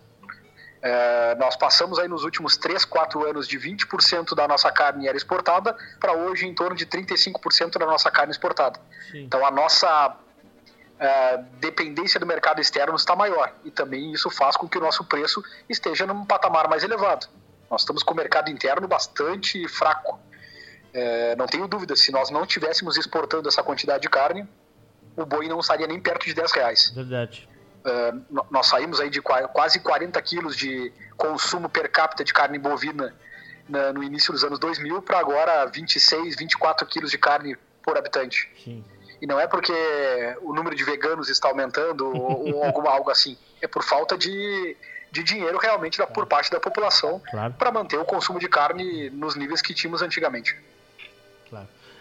É, 0.81 1.35
nós 1.35 1.55
passamos 1.55 1.99
aí 1.99 2.07
nos 2.07 2.23
últimos 2.23 2.57
3, 2.57 2.85
4 2.85 3.29
anos 3.29 3.47
de 3.47 3.59
20% 3.59 4.33
da 4.33 4.47
nossa 4.47 4.71
carne 4.71 5.07
era 5.07 5.15
exportada 5.15 5.77
para 5.99 6.13
hoje 6.13 6.47
em 6.47 6.55
torno 6.55 6.75
de 6.75 6.87
35% 6.87 7.77
da 7.77 7.85
nossa 7.85 8.09
carne 8.09 8.31
exportada. 8.31 8.79
Sim. 9.11 9.23
Então 9.23 9.45
a 9.45 9.51
nossa 9.51 10.09
uh, 10.09 11.45
dependência 11.59 12.19
do 12.19 12.25
mercado 12.25 12.59
externo 12.59 12.95
está 12.95 13.15
maior 13.15 13.53
e 13.63 13.69
também 13.69 14.11
isso 14.11 14.29
faz 14.31 14.57
com 14.57 14.67
que 14.67 14.77
o 14.77 14.81
nosso 14.81 15.03
preço 15.03 15.43
esteja 15.69 16.07
num 16.07 16.25
patamar 16.25 16.67
mais 16.67 16.83
elevado. 16.83 17.27
Nós 17.69 17.81
estamos 17.81 18.01
com 18.01 18.13
o 18.13 18.17
mercado 18.17 18.49
interno 18.49 18.87
bastante 18.87 19.67
fraco. 19.67 20.15
Uh, 20.15 21.37
não 21.37 21.45
tenho 21.45 21.67
dúvida, 21.67 21.95
se 21.95 22.11
nós 22.11 22.31
não 22.31 22.41
estivéssemos 22.41 22.97
exportando 22.97 23.47
essa 23.47 23.61
quantidade 23.61 24.01
de 24.01 24.09
carne, 24.09 24.49
o 25.15 25.25
boi 25.27 25.47
não 25.47 25.59
estaria 25.59 25.85
nem 25.85 25.99
perto 25.99 26.25
de 26.25 26.33
10 26.33 26.51
reais. 26.53 26.89
Verdade. 26.89 27.50
Uh, 27.83 28.45
nós 28.51 28.67
saímos 28.67 28.99
aí 28.99 29.09
de 29.09 29.21
quase 29.21 29.79
40 29.79 30.21
quilos 30.21 30.55
de 30.55 30.93
consumo 31.17 31.67
per 31.67 31.89
capita 31.91 32.23
de 32.23 32.31
carne 32.31 32.59
bovina 32.59 33.13
na, 33.67 33.91
no 33.91 34.03
início 34.03 34.31
dos 34.31 34.43
anos 34.43 34.59
2000 34.59 35.01
para 35.01 35.19
agora 35.19 35.65
26, 35.65 36.35
24 36.35 36.85
quilos 36.87 37.09
de 37.09 37.17
carne 37.17 37.57
por 37.83 37.97
habitante. 37.97 38.49
Sim. 38.63 38.83
E 39.21 39.27
não 39.27 39.39
é 39.39 39.47
porque 39.47 39.73
o 40.41 40.53
número 40.53 40.75
de 40.75 40.83
veganos 40.83 41.29
está 41.29 41.47
aumentando 41.47 42.07
ou, 42.07 42.55
ou 42.55 42.63
algo, 42.63 42.87
algo 42.87 43.09
assim. 43.09 43.37
É 43.61 43.67
por 43.67 43.83
falta 43.83 44.17
de, 44.17 44.75
de 45.11 45.23
dinheiro 45.23 45.57
realmente 45.57 45.97
da, 45.97 46.07
por 46.07 46.25
parte 46.25 46.49
da 46.49 46.59
população 46.59 47.21
claro. 47.29 47.53
para 47.53 47.71
manter 47.71 47.97
o 47.97 48.05
consumo 48.05 48.39
de 48.39 48.47
carne 48.47 49.09
nos 49.11 49.35
níveis 49.35 49.61
que 49.61 49.73
tínhamos 49.73 50.01
antigamente. 50.01 50.57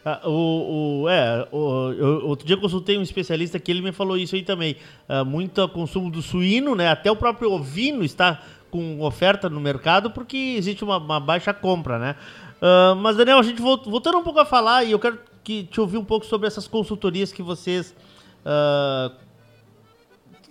Ah, 0.05 0.21
o, 0.25 1.03
o, 1.03 1.09
é, 1.09 1.47
o, 1.53 1.93
eu, 1.93 2.27
outro 2.29 2.47
dia 2.47 2.57
eu 2.57 2.61
consultei 2.61 2.97
um 2.97 3.03
especialista 3.03 3.59
que 3.59 3.71
ele 3.71 3.83
me 3.83 3.93
falou 3.93 4.17
isso 4.17 4.35
aí 4.35 4.43
também. 4.43 4.77
Ah, 5.09 5.25
muito 5.25 5.69
consumo 5.69 6.11
do 6.11 6.23
suíno, 6.23 6.75
né? 6.75 6.89
Até 6.89 7.11
o 7.11 7.17
próprio 7.17 7.53
ovino 7.53 8.03
está 8.03 8.41
com 8.71 9.01
oferta 9.03 9.51
no 9.51 9.61
mercado 9.61 10.11
porque 10.11 10.55
existe 10.57 10.85
uma, 10.85 10.99
uma 10.99 11.21
baixa 11.21 11.53
compra, 11.53 11.99
né? 11.99 12.17
Uh, 12.61 12.95
mas, 12.97 13.17
Daniel, 13.17 13.39
a 13.39 13.43
gente 13.43 13.61
voltando 13.61 14.19
um 14.19 14.23
pouco 14.23 14.39
a 14.39 14.45
falar, 14.45 14.85
e 14.85 14.93
eu 14.93 14.99
quero 14.99 15.19
que 15.43 15.65
te 15.65 15.81
ouvir 15.81 15.97
um 15.97 16.05
pouco 16.05 16.27
sobre 16.27 16.47
essas 16.47 16.69
consultorias 16.69 17.33
que 17.33 17.43
vocês 17.43 17.97
uh, 18.45 19.15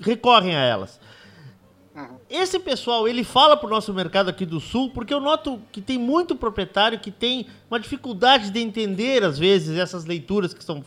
recorrem 0.01 0.56
a 0.56 0.62
elas. 0.62 1.00
Esse 2.29 2.60
pessoal, 2.60 3.08
ele 3.08 3.24
fala 3.24 3.58
para 3.58 3.68
o 3.68 3.70
nosso 3.70 3.94
mercado 3.94 4.29
aqui 4.29 4.46
do 4.46 4.60
Sul, 4.60 4.91
porque 4.91 5.13
eu 5.13 5.20
noto 5.20 5.62
que 5.72 5.82
tem 5.82 5.98
muito 5.98 6.36
proprietário 6.36 7.00
que 7.00 7.12
tem 7.12 7.48
uma 7.70 7.79
dificuldade 7.79 8.51
de 8.51 8.60
entender, 8.60 9.24
às 9.24 9.38
vezes, 9.38 9.77
essas 9.77 10.06
leituras 10.06 10.53
que 10.53 10.63
são, 10.63 10.84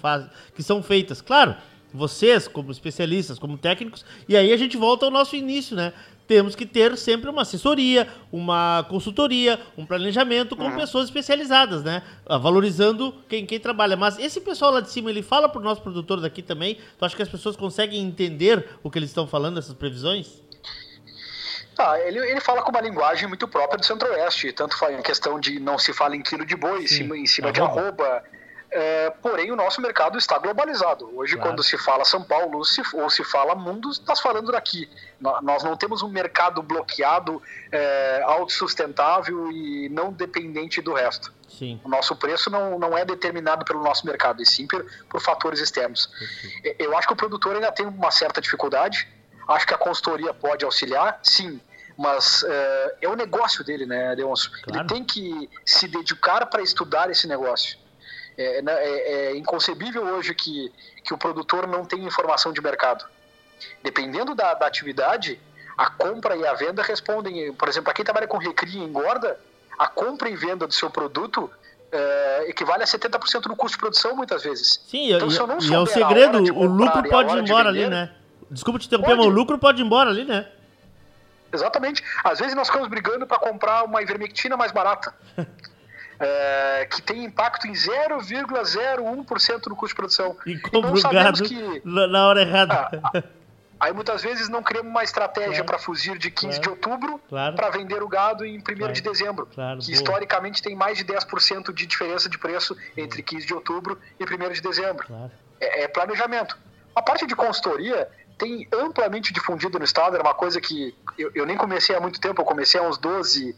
que 0.55 0.63
são 0.63 0.83
feitas. 0.83 1.21
Claro, 1.21 1.57
vocês, 1.93 2.49
como 2.49 2.71
especialistas, 2.71 3.39
como 3.39 3.59
técnicos, 3.59 4.05
e 4.29 4.37
aí 4.37 4.53
a 4.53 4.57
gente 4.57 4.77
volta 4.77 5.05
ao 5.05 5.11
nosso 5.11 5.37
início, 5.37 5.77
né? 5.77 5.93
temos 6.27 6.55
que 6.55 6.65
ter 6.65 6.97
sempre 6.97 7.29
uma 7.29 7.43
assessoria, 7.43 8.09
uma 8.31 8.87
consultoria, 8.89 9.61
um 9.77 9.85
planejamento 9.85 10.57
com 10.57 10.71
pessoas 10.75 11.07
especializadas, 11.07 11.83
né? 11.83 12.03
Ah, 12.25 12.39
valorizando 12.39 13.15
quem, 13.29 13.45
quem 13.45 13.61
trabalha. 13.61 13.97
Mas 13.97 14.19
esse 14.19 14.41
pessoal 14.41 14.73
lá 14.73 14.81
de 14.81 14.91
cima, 14.91 15.11
ele 15.11 15.23
fala 15.23 15.49
para 15.49 15.61
o 15.61 15.65
nosso 15.65 15.83
produtor 15.83 16.21
daqui 16.21 16.41
também. 16.41 16.79
Tu 16.99 17.05
acha 17.05 17.15
que 17.15 17.23
as 17.23 17.29
pessoas 17.29 17.57
conseguem 17.57 18.01
entender 18.01 18.67
o 18.83 18.91
que 18.91 18.99
eles 18.99 19.11
estão 19.11 19.27
falando, 19.27 19.59
essas 19.59 19.75
previsões? 19.75 20.42
Ah, 21.85 22.01
ele, 22.01 22.19
ele 22.19 22.41
fala 22.41 22.63
com 22.63 22.71
uma 22.71 22.81
linguagem 22.81 23.29
muito 23.29 23.49
própria 23.49 23.79
do 23.79 23.85
Centro-Oeste, 23.85 24.53
tanto 24.53 24.77
em 24.91 25.03
questão 25.03 25.39
de 25.41 25.59
não 25.59 25.79
se 25.79 25.93
fala 25.93 26.15
em 26.15 26.23
quilo 26.23 26.47
de 26.47 26.57
boi, 26.57 26.87
Sim. 26.87 27.05
em 27.05 27.27
cima, 27.27 27.27
cima 27.27 27.53
de 27.53 27.61
arroba 27.61 28.23
é, 28.73 29.11
porém, 29.21 29.53
o 29.53 29.57
nosso 29.57 29.83
mercado 29.83 30.17
está 30.17 30.39
globalizado. 30.39 31.11
Hoje, 31.15 31.35
claro. 31.35 31.51
quando 31.51 31.63
se 31.63 31.77
fala 31.77 32.07
São 32.07 32.23
Paulo 32.23 32.65
se, 32.65 32.81
ou 32.95 33.11
se 33.11 33.23
fala 33.23 33.55
mundo, 33.55 33.91
está 33.91 34.17
falando 34.17 34.51
daqui. 34.51 34.89
Nós 35.21 35.63
não 35.63 35.77
temos 35.77 36.01
um 36.03 36.09
mercado 36.09 36.63
bloqueado, 36.63 37.43
é, 37.71 38.23
autossustentável 38.25 39.53
e 39.53 39.91
não 39.91 40.11
dependente 40.11 40.81
do 40.81 40.95
resto. 40.95 41.31
Sim. 41.47 41.79
O 41.85 41.89
nosso 41.89 42.17
preço 42.17 42.49
não, 42.49 42.79
não 42.79 42.97
é 42.97 43.05
determinado 43.05 43.63
pelo 43.63 43.83
nosso 43.83 44.07
mercado, 44.07 44.43
e 44.43 44.47
sim 44.47 44.67
por, 44.67 44.87
por 45.07 45.21
fatores 45.21 45.61
externos. 45.61 46.09
Eu 46.79 46.97
acho 46.97 47.07
que 47.07 47.13
o 47.13 47.17
produtor 47.17 47.55
ainda 47.55 47.71
tem 47.71 47.85
uma 47.85 48.11
certa 48.11 48.41
dificuldade. 48.41 49.07
Acho 49.47 49.67
que 49.67 49.75
a 49.75 49.79
consultoria 49.79 50.33
pode 50.33 50.65
auxiliar, 50.65 51.21
sim, 51.23 51.61
mas 51.97 52.45
é, 52.45 52.97
é 53.03 53.09
o 53.09 53.17
negócio 53.17 53.65
dele, 53.65 53.87
né, 53.87 54.15
Leonço? 54.15 54.51
Claro. 54.63 54.81
Ele 54.81 54.89
tem 54.89 55.05
que 55.05 55.49
se 55.65 55.87
dedicar 55.89 56.47
para 56.47 56.63
estudar 56.63 57.11
esse 57.11 57.27
negócio. 57.27 57.79
É, 58.37 58.63
né, 58.63 58.73
é, 58.73 59.13
é, 59.13 59.37
inconcebível 59.37 60.03
hoje 60.05 60.35
que, 60.35 60.73
que 61.05 61.13
o 61.13 61.19
produtor 61.19 61.67
não 61.67 61.85
tenha 61.85 62.07
informação 62.07 62.53
de 62.53 62.61
mercado. 62.63 63.05
Dependendo 63.83 64.35
da, 64.35 64.55
da 64.55 64.67
atividade, 64.67 65.39
a 65.77 65.91
compra 65.91 66.37
e 66.37 66.47
a 66.47 66.55
venda 66.55 66.83
respondem. 66.83 67.53
Por 67.53 67.69
exemplo, 67.69 67.85
para 67.85 67.95
quem 67.95 68.05
trabalha 68.05 68.27
com 68.27 68.39
recria 68.39 68.81
e 68.81 68.85
engorda, 68.85 69.39
a 69.79 69.87
compra 69.87 70.29
e 70.29 70.37
venda 70.37 70.67
do 70.67 70.73
seu 70.73 70.91
produto 70.91 71.51
é, 71.93 72.47
equivale 72.49 72.83
a 72.83 72.87
70% 72.87 73.43
do 73.43 73.57
custo 73.57 73.77
de 73.77 73.79
produção, 73.79 74.17
muitas 74.17 74.43
vezes. 74.43 74.81
Sim, 74.87 75.13
então, 75.13 75.29
e, 75.29 75.69
e 75.69 75.75
é 75.75 75.79
o 75.79 75.87
segredo, 75.87 76.39
o 76.55 76.65
lucro 76.65 77.03
pode 77.09 77.37
ir 77.37 77.43
embora 77.43 77.71
vender, 77.71 77.85
ali, 77.85 77.91
né? 77.91 78.13
Desculpa 78.51 78.79
te 78.79 78.87
interromper, 78.87 79.15
mas 79.15 79.27
o 79.27 79.29
lucro 79.29 79.59
pode 79.59 79.83
ir 79.83 79.85
embora 79.85 80.11
ali, 80.11 80.25
né? 80.25 80.47
Exatamente. 81.53 82.03
Às 82.25 82.39
vezes 82.39 82.55
nós 82.55 82.69
ficamos 82.69 82.89
brigando 82.89 83.27
para 83.27 83.39
comprar 83.39 83.85
uma 83.85 84.01
ivermectina 84.03 84.57
mais 84.57 84.73
barata. 84.73 85.15
é, 86.19 86.87
que 86.91 87.03
tem 87.03 87.25
impacto 87.25 87.67
em 87.67 87.73
0,01% 87.73 89.67
no 89.67 89.77
custo 89.77 89.89
de 89.89 89.95
produção. 89.95 90.37
E 90.47 90.59
compra 90.59 90.91
o 90.91 91.13
gado 91.13 91.43
que, 91.45 91.83
na 91.85 92.27
hora 92.27 92.41
errada. 92.41 92.89
Ah, 93.03 93.23
aí 93.79 93.93
muitas 93.93 94.23
vezes 94.23 94.49
não 94.49 94.63
criamos 94.63 94.91
uma 94.91 95.03
estratégia 95.03 95.51
claro. 95.51 95.65
para 95.67 95.79
fugir 95.79 96.17
de 96.17 96.31
15 96.31 96.47
claro. 96.47 96.63
de 96.63 96.69
outubro 96.69 97.21
claro. 97.29 97.57
para 97.57 97.69
vender 97.71 98.03
o 98.03 98.09
gado 98.09 98.45
em 98.47 98.59
1 98.59 98.93
de 98.93 99.03
dezembro. 99.03 99.47
que 99.47 99.57
boa. 99.57 99.79
historicamente 99.79 100.63
tem 100.63 100.75
mais 100.75 100.97
de 100.97 101.05
10% 101.05 101.73
de 101.75 101.87
diferença 101.87 102.29
de 102.29 102.39
preço 102.39 102.77
entre 102.97 103.23
15 103.23 103.47
de 103.47 103.53
outubro 103.55 103.99
e 104.19 104.25
1 104.25 104.53
de 104.53 104.63
dezembro. 104.63 105.07
É, 105.61 105.83
é 105.83 105.89
planejamento. 105.89 106.57
A 106.95 107.01
parte 107.03 107.27
de 107.27 107.35
consultoria 107.35 108.09
tem 108.43 108.67
amplamente 108.73 109.33
difundido 109.33 109.79
no 109.79 109.85
estado, 109.85 110.17
era 110.17 110.25
uma 110.25 110.35
coisa 110.35 110.61
que 110.61 110.93
eu, 111.17 111.31
eu, 111.33 111.47
nem 111.47 111.57
comecei 111.57 111.95
há 111.95 112.01
muito 112.01 112.21
tempo, 112.21 112.43
eu 112.43 112.45
comecei 112.45 112.81
há 112.81 112.83
uns 112.83 112.99
12, 112.99 113.55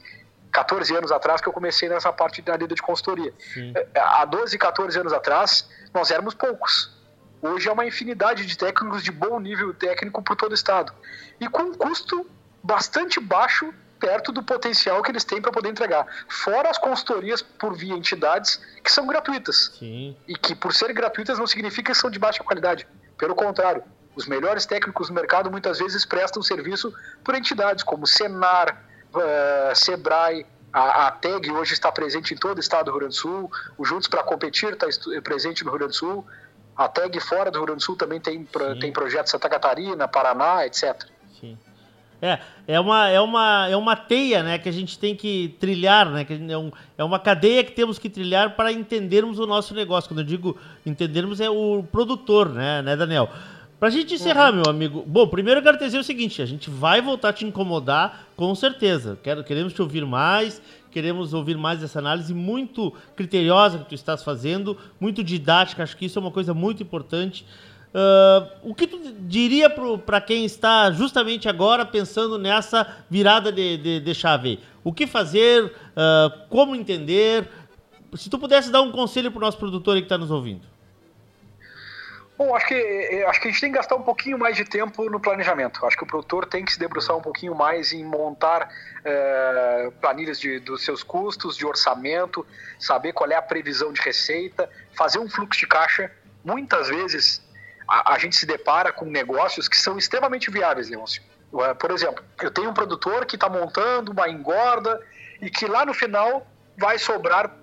14 0.53 0.95
anos 0.95 1.11
atrás 1.11 1.41
que 1.41 1.49
eu 1.49 1.55
comecei 1.55 1.89
nessa 1.89 2.13
parte 2.13 2.43
da 2.43 2.55
lida 2.55 2.75
de 2.75 2.83
consultoria. 2.83 3.33
Sim. 3.55 3.73
É, 3.75 3.99
há 3.99 4.27
12, 4.27 4.59
14 4.59 4.99
anos 4.99 5.15
atrás, 5.15 5.67
nós 5.95 6.11
éramos 6.11 6.35
poucos. 6.35 6.93
Hoje 7.41 7.67
é 7.67 7.73
uma 7.73 7.87
infinidade 7.87 8.45
de 8.45 8.59
técnicos 8.59 9.03
de 9.03 9.11
bom 9.11 9.41
nível 9.41 9.73
técnico 9.73 10.23
por 10.23 10.37
todo 10.37 10.53
o 10.53 10.55
estado. 10.55 10.93
E 11.41 11.49
com 11.49 11.63
um 11.63 11.75
custo 11.75 12.27
bastante 12.63 13.19
baixo 13.19 13.73
perto 13.99 14.33
do 14.33 14.43
potencial 14.43 15.03
que 15.03 15.11
eles 15.11 15.25
têm 15.25 15.41
para 15.41 15.51
poder 15.51 15.71
entregar. 15.71 16.07
Fora 16.29 16.69
as 16.69 16.77
consultorias 16.77 17.41
por 17.41 17.75
via 17.75 17.95
entidades 17.95 18.61
que 18.83 18.93
são 18.93 19.07
gratuitas. 19.07 19.73
Sim. 19.79 20.15
E 20.29 20.37
que 20.37 20.55
por 20.55 20.75
serem 20.75 20.95
gratuitas 20.95 21.39
não 21.39 21.47
significa 21.47 21.91
que 21.93 21.99
são 21.99 22.11
de 22.11 22.19
baixa 22.19 22.45
qualidade. 22.45 22.87
Pelo 23.17 23.35
contrário, 23.35 23.83
os 24.17 24.27
melhores 24.27 24.67
técnicos 24.67 25.09
do 25.09 25.15
mercado 25.15 25.51
muitas 25.51 25.79
vezes 25.79 26.05
prestam 26.05 26.43
serviço 26.43 26.93
por 27.23 27.35
entidades 27.35 27.83
como 27.83 28.07
Senar, 28.07 28.83
uh, 29.15 29.75
Sebrae, 29.75 30.47
A, 30.73 31.07
a 31.07 31.11
TEG 31.11 31.51
hoje 31.51 31.73
está 31.73 31.91
presente 31.91 32.35
em 32.35 32.37
todo 32.37 32.59
o 32.59 32.61
estado 32.61 32.87
do 32.87 32.91
Rio 32.93 33.01
Grande 33.01 33.15
do 33.15 33.21
Sul, 33.21 33.51
o 33.79 33.85
Juntos 33.85 34.09
para 34.09 34.23
Competir 34.23 34.73
está 34.73 34.87
presente 35.23 35.65
no 35.65 35.71
Rio 35.71 35.79
Grande 35.79 35.93
do 35.93 35.97
Sul, 35.97 36.27
a 36.77 36.89
TEG 36.89 37.21
fora 37.21 37.51
do 37.51 37.59
Rio 37.59 37.67
Grande 37.67 37.81
do 37.81 37.85
Sul 37.85 37.97
também 37.97 38.21
tem, 38.21 38.47
tem 38.81 38.93
projetos 38.93 39.31
Santa 39.31 39.49
Catarina, 39.49 40.09
Paraná, 40.09 40.67
etc. 40.67 41.05
Sim. 41.41 41.57
É, 42.25 42.39
é 42.67 42.81
uma, 42.81 43.09
é, 43.11 43.21
uma, 43.21 43.69
é 43.69 43.77
uma 43.77 43.95
teia 43.95 44.43
né, 44.43 44.59
que 44.59 44.67
a 44.67 44.73
gente 44.73 44.99
tem 44.99 45.15
que 45.15 45.57
trilhar, 45.61 46.09
né, 46.11 46.25
que 46.25 46.33
é, 46.33 46.57
um, 46.57 46.73
é 46.97 47.05
uma 47.05 47.19
cadeia 47.19 47.63
que 47.63 47.73
temos 47.73 47.99
que 47.99 48.09
trilhar 48.09 48.57
para 48.57 48.73
entendermos 48.73 49.39
o 49.39 49.47
nosso 49.47 49.75
negócio. 49.75 50.09
Quando 50.09 50.21
eu 50.21 50.25
digo 50.25 50.59
entendermos, 50.87 51.39
é 51.39 51.51
o 51.51 51.83
produtor, 51.83 52.49
né, 52.49 52.81
né 52.81 52.97
Daniel? 52.97 53.29
Pra 53.85 53.91
gente 53.91 54.15
encerrar, 54.15 54.49
uhum. 54.49 54.63
meu 54.63 54.71
amigo. 54.71 55.05
Bom, 55.07 55.29
primeiro 55.29 55.61
eu 55.61 55.63
quero 55.63 55.79
dizer 55.79 55.99
o 55.99 56.03
seguinte: 56.03 56.41
a 56.41 56.47
gente 56.47 56.71
vai 56.71 57.03
voltar 57.03 57.29
a 57.29 57.33
te 57.35 57.45
incomodar, 57.45 58.29
com 58.35 58.55
certeza. 58.55 59.19
Quero, 59.23 59.45
queremos 59.45 59.75
te 59.75 59.83
ouvir 59.83 60.07
mais, 60.07 60.63
queremos 60.91 61.35
ouvir 61.35 61.59
mais 61.59 61.83
essa 61.83 61.99
análise 61.99 62.33
muito 62.33 62.95
criteriosa 63.15 63.77
que 63.77 63.85
tu 63.85 63.95
estás 63.95 64.25
fazendo, 64.25 64.75
muito 64.99 65.23
didática. 65.23 65.83
Acho 65.83 65.99
que 65.99 66.07
isso 66.07 66.19
é 66.19 66.23
uma 66.23 66.31
coisa 66.31 66.55
muito 66.55 66.83
importante. 66.83 67.45
Uh, 67.95 68.71
o 68.71 68.75
que 68.75 68.87
tu 68.87 68.99
diria 69.21 69.69
para 69.69 70.19
quem 70.19 70.47
está 70.47 70.91
justamente 70.91 71.47
agora 71.47 71.85
pensando 71.85 72.39
nessa 72.39 73.05
virada 73.11 73.53
de, 73.53 73.77
de, 73.77 74.01
de 74.01 74.15
chave? 74.15 74.61
O 74.83 74.95
que 74.95 75.07
fazer? 75.07 75.63
Uh, 75.63 76.49
como 76.49 76.75
entender? 76.75 77.51
Se 78.15 78.31
tu 78.31 78.39
pudesse 78.39 78.71
dar 78.71 78.81
um 78.81 78.91
conselho 78.91 79.31
para 79.31 79.41
o 79.41 79.43
nosso 79.43 79.59
produtor 79.59 79.99
que 79.99 80.05
está 80.05 80.17
nos 80.17 80.31
ouvindo. 80.31 80.74
Bom, 82.37 82.55
acho 82.55 82.67
que, 82.67 82.75
é, 82.75 83.25
acho 83.27 83.41
que 83.41 83.47
a 83.47 83.51
gente 83.51 83.61
tem 83.61 83.71
que 83.71 83.77
gastar 83.77 83.95
um 83.95 84.03
pouquinho 84.03 84.37
mais 84.37 84.57
de 84.57 84.65
tempo 84.65 85.09
no 85.09 85.21
planejamento. 85.21 85.87
Acho 85.87 85.97
que 85.97 86.03
o 86.03 86.07
produtor 86.07 86.47
tem 86.47 86.65
que 86.65 86.73
se 86.73 86.79
debruçar 86.79 87.17
um 87.17 87.21
pouquinho 87.21 87.55
mais 87.55 87.93
em 87.93 88.05
montar 88.05 88.69
é, 89.05 89.93
planilhas 90.01 90.41
de, 90.41 90.59
dos 90.59 90.85
seus 90.85 91.05
custos, 91.05 91.57
de 91.57 91.65
orçamento, 91.65 92.45
saber 92.79 93.13
qual 93.13 93.31
é 93.31 93.37
a 93.37 93.43
previsão 93.43 93.93
de 93.93 94.01
receita, 94.01 94.69
fazer 94.97 95.21
um 95.21 95.31
fluxo 95.31 95.61
de 95.61 95.67
caixa. 95.69 96.11
Muitas 96.45 96.89
vezes 96.89 97.41
a, 97.89 98.15
a 98.15 98.19
gente 98.19 98.35
se 98.35 98.47
depara 98.47 98.93
com 98.93 99.05
negócios 99.05 99.69
que 99.69 99.77
são 99.77 99.97
extremamente 99.97 100.51
viáveis, 100.51 100.89
Leôncio. 100.89 101.23
É, 101.61 101.73
por 101.75 101.93
exemplo, 101.93 102.25
eu 102.43 102.51
tenho 102.51 102.69
um 102.69 102.75
produtor 102.75 103.27
que 103.27 103.37
está 103.37 103.49
montando 103.49 104.11
uma 104.11 104.29
engorda 104.29 105.01
e 105.41 105.49
que 105.49 105.67
lá 105.67 105.87
no 105.87 105.95
final 105.95 106.45
vai 106.77 106.99
sobrar 106.99 107.55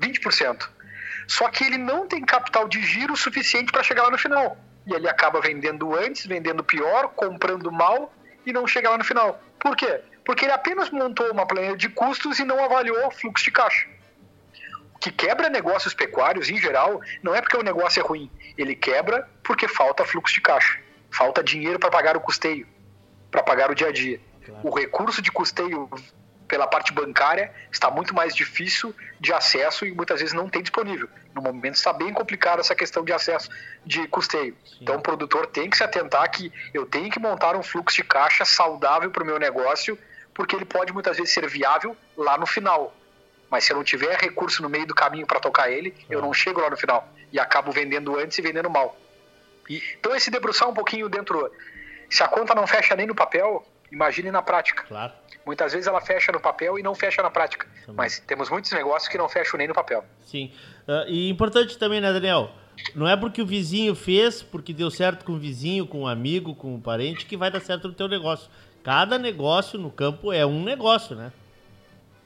20%. 0.00 0.68
Só 1.26 1.48
que 1.48 1.64
ele 1.64 1.78
não 1.78 2.06
tem 2.06 2.24
capital 2.24 2.68
de 2.68 2.82
giro 2.82 3.16
suficiente 3.16 3.72
para 3.72 3.82
chegar 3.82 4.04
lá 4.04 4.10
no 4.10 4.18
final. 4.18 4.56
E 4.86 4.94
ele 4.94 5.08
acaba 5.08 5.40
vendendo 5.40 5.94
antes, 5.96 6.26
vendendo 6.26 6.64
pior, 6.64 7.08
comprando 7.08 7.70
mal 7.70 8.12
e 8.44 8.52
não 8.52 8.66
chega 8.66 8.90
lá 8.90 8.98
no 8.98 9.04
final. 9.04 9.40
Por 9.58 9.76
quê? 9.76 10.00
Porque 10.24 10.44
ele 10.44 10.52
apenas 10.52 10.90
montou 10.90 11.30
uma 11.30 11.46
planilha 11.46 11.76
de 11.76 11.88
custos 11.88 12.38
e 12.38 12.44
não 12.44 12.62
avaliou 12.62 13.06
o 13.06 13.10
fluxo 13.10 13.44
de 13.44 13.50
caixa. 13.50 13.88
O 14.94 14.98
que 14.98 15.10
quebra 15.10 15.48
negócios 15.48 15.94
pecuários, 15.94 16.48
em 16.48 16.56
geral, 16.56 17.00
não 17.22 17.34
é 17.34 17.40
porque 17.40 17.56
o 17.56 17.62
negócio 17.62 18.00
é 18.00 18.02
ruim. 18.02 18.30
Ele 18.56 18.74
quebra 18.74 19.28
porque 19.42 19.66
falta 19.66 20.04
fluxo 20.04 20.34
de 20.34 20.40
caixa. 20.40 20.78
Falta 21.10 21.42
dinheiro 21.42 21.78
para 21.78 21.90
pagar 21.90 22.16
o 22.16 22.20
custeio, 22.20 22.66
para 23.30 23.42
pagar 23.42 23.70
o 23.70 23.74
dia 23.74 23.88
a 23.88 23.92
dia. 23.92 24.20
Claro. 24.44 24.68
O 24.68 24.74
recurso 24.74 25.20
de 25.20 25.30
custeio 25.30 25.88
pela 26.52 26.66
parte 26.66 26.92
bancária 26.92 27.50
está 27.70 27.90
muito 27.90 28.14
mais 28.14 28.36
difícil 28.36 28.94
de 29.18 29.32
acesso 29.32 29.86
e 29.86 29.90
muitas 29.90 30.20
vezes 30.20 30.34
não 30.34 30.50
tem 30.50 30.60
disponível. 30.60 31.08
No 31.34 31.40
momento 31.40 31.76
está 31.76 31.94
bem 31.94 32.12
complicado 32.12 32.60
essa 32.60 32.74
questão 32.74 33.02
de 33.02 33.10
acesso 33.10 33.48
de 33.86 34.06
custeio. 34.08 34.54
Sim. 34.62 34.76
Então 34.82 34.96
o 34.96 35.00
produtor 35.00 35.46
tem 35.46 35.70
que 35.70 35.78
se 35.78 35.82
atentar 35.82 36.30
que 36.30 36.52
eu 36.74 36.84
tenho 36.84 37.10
que 37.10 37.18
montar 37.18 37.56
um 37.56 37.62
fluxo 37.62 37.96
de 37.96 38.04
caixa 38.04 38.44
saudável 38.44 39.10
para 39.10 39.22
o 39.22 39.26
meu 39.26 39.38
negócio, 39.38 39.98
porque 40.34 40.54
ele 40.54 40.66
pode 40.66 40.92
muitas 40.92 41.16
vezes 41.16 41.32
ser 41.32 41.48
viável 41.48 41.96
lá 42.14 42.36
no 42.36 42.44
final. 42.44 42.94
Mas 43.50 43.64
se 43.64 43.72
eu 43.72 43.76
não 43.78 43.84
tiver 43.84 44.14
recurso 44.18 44.60
no 44.60 44.68
meio 44.68 44.86
do 44.86 44.94
caminho 44.94 45.26
para 45.26 45.40
tocar 45.40 45.70
ele, 45.70 45.94
eu 46.10 46.20
não 46.20 46.34
chego 46.34 46.60
lá 46.60 46.68
no 46.68 46.76
final 46.76 47.08
e 47.32 47.40
acabo 47.40 47.72
vendendo 47.72 48.18
antes 48.18 48.36
e 48.36 48.42
vendendo 48.42 48.68
mal. 48.68 48.94
Então 49.70 50.14
esse 50.14 50.30
debruçar 50.30 50.68
um 50.68 50.74
pouquinho 50.74 51.08
dentro, 51.08 51.50
se 52.10 52.22
a 52.22 52.28
conta 52.28 52.54
não 52.54 52.66
fecha 52.66 52.94
nem 52.94 53.06
no 53.06 53.14
papel, 53.14 53.66
imagine 53.92 54.30
na 54.30 54.42
prática. 54.42 54.84
Claro. 54.84 55.12
Muitas 55.44 55.72
vezes 55.72 55.86
ela 55.86 56.00
fecha 56.00 56.32
no 56.32 56.40
papel 56.40 56.78
e 56.78 56.82
não 56.82 56.94
fecha 56.94 57.22
na 57.22 57.30
prática. 57.30 57.66
Também. 57.80 57.96
Mas 57.96 58.18
temos 58.20 58.48
muitos 58.48 58.72
negócios 58.72 59.08
que 59.08 59.18
não 59.18 59.28
fecham 59.28 59.58
nem 59.58 59.68
no 59.68 59.74
papel. 59.74 60.04
Sim. 60.24 60.52
Uh, 60.88 61.08
e 61.08 61.28
importante 61.28 61.76
também, 61.76 62.00
né, 62.00 62.12
Daniel? 62.12 62.50
Não 62.94 63.06
é 63.06 63.16
porque 63.16 63.42
o 63.42 63.46
vizinho 63.46 63.94
fez, 63.94 64.42
porque 64.42 64.72
deu 64.72 64.90
certo 64.90 65.24
com 65.24 65.32
o 65.32 65.38
vizinho, 65.38 65.86
com 65.86 66.02
um 66.02 66.06
amigo, 66.06 66.54
com 66.54 66.74
um 66.74 66.80
parente, 66.80 67.26
que 67.26 67.36
vai 67.36 67.50
dar 67.50 67.60
certo 67.60 67.88
no 67.88 67.94
teu 67.94 68.08
negócio. 68.08 68.50
Cada 68.82 69.18
negócio 69.18 69.78
no 69.78 69.90
campo 69.90 70.32
é 70.32 70.44
um 70.44 70.62
negócio, 70.62 71.14
né? 71.14 71.32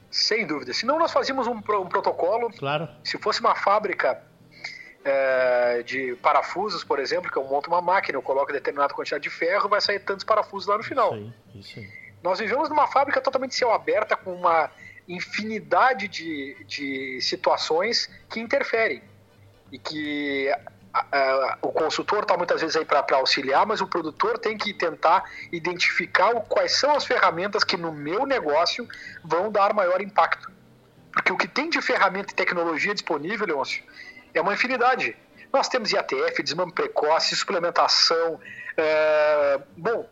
Sem 0.09 0.47
dúvida. 0.47 0.73
Senão 0.73 0.97
nós 0.97 1.11
fazíamos 1.11 1.47
um, 1.47 1.57
um 1.57 1.61
protocolo. 1.89 2.49
Claro. 2.57 2.87
Se 3.03 3.17
fosse 3.17 3.41
uma 3.41 3.55
fábrica 3.55 4.23
é, 5.07 5.83
de 5.83 6.15
parafusos, 6.17 6.83
por 6.83 6.99
exemplo, 6.99 7.31
que 7.31 7.37
eu 7.37 7.43
monto 7.45 7.69
uma 7.69 7.81
máquina, 7.81 8.17
eu 8.17 8.21
coloco 8.21 8.51
determinada 8.51 8.93
quantidade 8.93 9.23
de 9.23 9.29
ferro, 9.29 9.69
vai 9.69 9.79
sair 9.79 9.99
tantos 9.99 10.25
parafusos 10.25 10.67
lá 10.67 10.77
no 10.77 10.83
final. 10.83 11.15
Isso 11.15 11.33
aí, 11.53 11.59
isso 11.61 11.79
aí. 11.79 12.07
Nós 12.21 12.39
vivemos 12.39 12.67
numa 12.69 12.87
fábrica 12.87 13.21
totalmente 13.21 13.55
céu 13.55 13.71
aberta, 13.71 14.17
com 14.17 14.33
uma 14.33 14.69
infinidade 15.07 16.07
de, 16.07 16.57
de 16.65 17.21
situações 17.21 18.09
que 18.29 18.39
interferem. 18.39 19.01
E 19.71 19.79
que 19.79 20.49
a, 20.93 21.05
a, 21.11 21.57
o 21.61 21.71
consultor 21.71 22.23
está 22.23 22.35
muitas 22.35 22.59
vezes 22.59 22.75
aí 22.75 22.83
para 22.83 23.05
auxiliar, 23.15 23.65
mas 23.65 23.79
o 23.79 23.87
produtor 23.87 24.37
tem 24.37 24.57
que 24.57 24.73
tentar 24.73 25.23
identificar 25.51 26.35
o, 26.35 26.41
quais 26.41 26.73
são 26.73 26.95
as 26.95 27.05
ferramentas 27.05 27.63
que 27.63 27.77
no 27.77 27.93
meu 27.93 28.25
negócio 28.25 28.87
vão 29.23 29.49
dar 29.51 29.73
maior 29.73 30.01
impacto. 30.01 30.51
Porque 31.13 31.31
o 31.31 31.37
que 31.37 31.47
tem 31.47 31.69
de 31.69 31.81
ferramenta 31.81 32.31
e 32.33 32.35
tecnologia 32.35 32.93
disponível, 32.93 33.47
Leôncio, 33.47 33.83
é 34.37 34.41
uma 34.41 34.53
infinidade. 34.53 35.15
Nós 35.51 35.67
temos 35.67 35.91
IATF, 35.91 36.43
desmame 36.43 36.71
precoce, 36.71 37.35
suplementação. 37.35 38.39
É, 38.75 39.59
bom, 39.75 40.07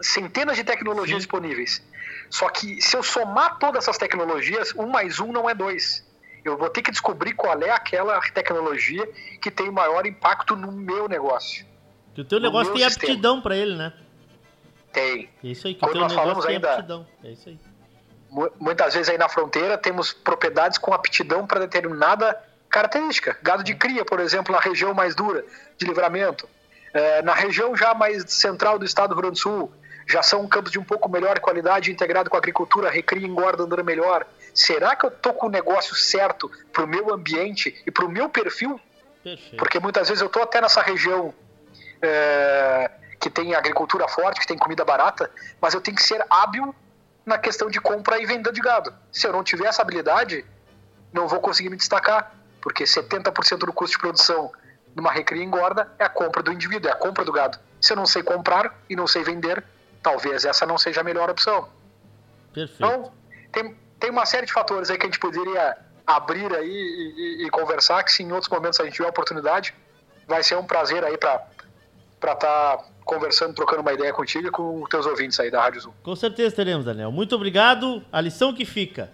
centenas 0.00 0.56
de 0.56 0.64
tecnologias 0.64 1.16
Sim. 1.16 1.18
disponíveis. 1.18 1.82
Só 2.30 2.48
que 2.48 2.80
se 2.80 2.96
eu 2.96 3.02
somar 3.02 3.58
todas 3.58 3.84
essas 3.84 3.96
tecnologias, 3.96 4.74
um 4.74 4.86
mais 4.86 5.18
um 5.18 5.32
não 5.32 5.48
é 5.48 5.54
dois. 5.54 6.06
Eu 6.44 6.56
vou 6.56 6.68
ter 6.68 6.82
que 6.82 6.90
descobrir 6.90 7.32
qual 7.32 7.60
é 7.62 7.70
aquela 7.70 8.20
tecnologia 8.32 9.06
que 9.40 9.50
tem 9.50 9.70
maior 9.70 10.06
impacto 10.06 10.54
no 10.54 10.70
meu 10.70 11.08
negócio. 11.08 11.66
Que 12.14 12.20
o 12.20 12.24
teu 12.24 12.40
negócio 12.40 12.72
tem 12.72 12.82
sistema. 12.84 13.12
aptidão 13.12 13.40
para 13.40 13.56
ele, 13.56 13.76
né? 13.76 13.92
Tem. 14.92 15.30
É 15.42 15.46
isso 15.46 15.66
aí, 15.66 15.74
que 15.74 15.80
Quando 15.80 15.90
o 15.90 15.92
teu 15.92 16.00
nós 16.02 16.12
negócio 16.12 16.42
tem 16.42 16.54
ainda, 16.56 16.72
aptidão. 16.72 17.06
É 17.24 17.30
isso 17.30 17.48
aí. 17.48 17.58
Muitas 18.60 18.92
vezes 18.92 19.08
aí 19.08 19.16
na 19.16 19.28
fronteira 19.28 19.78
temos 19.78 20.12
propriedades 20.12 20.76
com 20.76 20.92
aptidão 20.92 21.46
para 21.46 21.60
determinada 21.60 22.38
característica. 22.68 23.36
Gado 23.42 23.64
de 23.64 23.74
cria, 23.74 24.04
por 24.04 24.20
exemplo, 24.20 24.54
na 24.54 24.60
região 24.60 24.94
mais 24.94 25.14
dura 25.14 25.44
de 25.76 25.86
livramento. 25.86 26.48
É, 26.92 27.22
na 27.22 27.34
região 27.34 27.76
já 27.76 27.94
mais 27.94 28.24
central 28.32 28.78
do 28.78 28.84
estado 28.84 29.10
do 29.10 29.14
Rio 29.14 29.22
Grande 29.22 29.36
do 29.36 29.42
Sul, 29.42 29.72
já 30.08 30.22
são 30.22 30.46
campos 30.48 30.72
de 30.72 30.78
um 30.78 30.84
pouco 30.84 31.08
melhor 31.08 31.38
qualidade, 31.38 31.92
integrado 31.92 32.30
com 32.30 32.36
a 32.36 32.38
agricultura, 32.38 32.90
recria 32.90 33.26
e 33.26 33.30
engorda 33.30 33.64
andando 33.64 33.84
melhor. 33.84 34.26
Será 34.54 34.96
que 34.96 35.04
eu 35.04 35.10
estou 35.10 35.34
com 35.34 35.46
o 35.46 35.50
negócio 35.50 35.94
certo 35.94 36.50
para 36.72 36.84
o 36.84 36.86
meu 36.86 37.12
ambiente 37.12 37.80
e 37.86 37.90
para 37.90 38.06
o 38.06 38.08
meu 38.08 38.28
perfil? 38.28 38.80
Perfeito. 39.22 39.56
Porque 39.56 39.78
muitas 39.78 40.08
vezes 40.08 40.22
eu 40.22 40.28
estou 40.28 40.42
até 40.42 40.60
nessa 40.60 40.80
região 40.80 41.34
é, 42.00 42.90
que 43.20 43.28
tem 43.28 43.54
agricultura 43.54 44.08
forte, 44.08 44.40
que 44.40 44.46
tem 44.46 44.56
comida 44.56 44.84
barata, 44.84 45.30
mas 45.60 45.74
eu 45.74 45.80
tenho 45.80 45.96
que 45.96 46.02
ser 46.02 46.24
hábil 46.30 46.74
na 47.26 47.36
questão 47.36 47.68
de 47.68 47.78
compra 47.78 48.18
e 48.18 48.24
venda 48.24 48.50
de 48.50 48.60
gado. 48.60 48.94
Se 49.12 49.26
eu 49.26 49.32
não 49.32 49.44
tiver 49.44 49.66
essa 49.66 49.82
habilidade, 49.82 50.44
não 51.12 51.28
vou 51.28 51.40
conseguir 51.40 51.68
me 51.68 51.76
destacar, 51.76 52.34
porque 52.68 52.84
70% 52.84 53.60
do 53.60 53.72
custo 53.72 53.96
de 53.96 53.98
produção 53.98 54.52
numa 54.94 55.10
recria 55.10 55.42
engorda 55.42 55.90
é 55.98 56.04
a 56.04 56.08
compra 56.08 56.42
do 56.42 56.52
indivíduo, 56.52 56.90
é 56.90 56.92
a 56.92 56.96
compra 56.96 57.24
do 57.24 57.32
gado. 57.32 57.58
Se 57.80 57.94
eu 57.94 57.96
não 57.96 58.04
sei 58.04 58.22
comprar 58.22 58.78
e 58.90 58.94
não 58.94 59.06
sei 59.06 59.24
vender, 59.24 59.64
talvez 60.02 60.44
essa 60.44 60.66
não 60.66 60.76
seja 60.76 61.00
a 61.00 61.04
melhor 61.04 61.30
opção. 61.30 61.66
Perfeito. 62.52 62.84
Então, 62.84 63.10
tem, 63.50 63.74
tem 63.98 64.10
uma 64.10 64.26
série 64.26 64.44
de 64.44 64.52
fatores 64.52 64.90
aí 64.90 64.98
que 64.98 65.06
a 65.06 65.08
gente 65.08 65.18
poderia 65.18 65.78
abrir 66.06 66.54
aí 66.54 66.68
e, 66.68 67.42
e, 67.42 67.46
e 67.46 67.50
conversar, 67.50 68.02
que 68.02 68.12
se 68.12 68.22
em 68.22 68.30
outros 68.32 68.50
momentos 68.50 68.78
a 68.80 68.84
gente 68.84 68.94
tiver 68.94 69.06
a 69.06 69.10
oportunidade, 69.10 69.74
vai 70.26 70.42
ser 70.42 70.56
um 70.56 70.64
prazer 70.64 71.02
aí 71.02 71.16
para 71.16 71.46
estar 72.20 72.36
tá 72.36 72.84
conversando, 73.02 73.54
trocando 73.54 73.80
uma 73.80 73.94
ideia 73.94 74.12
contigo 74.12 74.48
e 74.48 74.50
com 74.50 74.82
os 74.82 74.90
teus 74.90 75.06
ouvintes 75.06 75.40
aí 75.40 75.50
da 75.50 75.62
Rádio 75.62 75.80
Zoom. 75.80 75.92
Com 76.02 76.14
certeza 76.14 76.54
teremos, 76.54 76.84
Daniel. 76.84 77.10
Muito 77.10 77.34
obrigado. 77.34 78.04
A 78.12 78.20
lição 78.20 78.52
que 78.52 78.66
fica. 78.66 79.10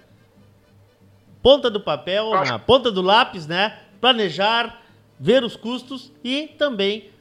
Ponta 1.45 1.69
do 1.69 1.79
papel, 1.79 2.31
na 2.31 2.59
ponta 2.59 2.91
do 2.91 3.03
lápis, 3.03 3.47
né? 3.47 3.79
Planejar, 4.01 4.81
ver 5.21 5.45
os 5.45 5.57
custos 5.57 6.11
e 6.25 6.49
também 6.49 7.13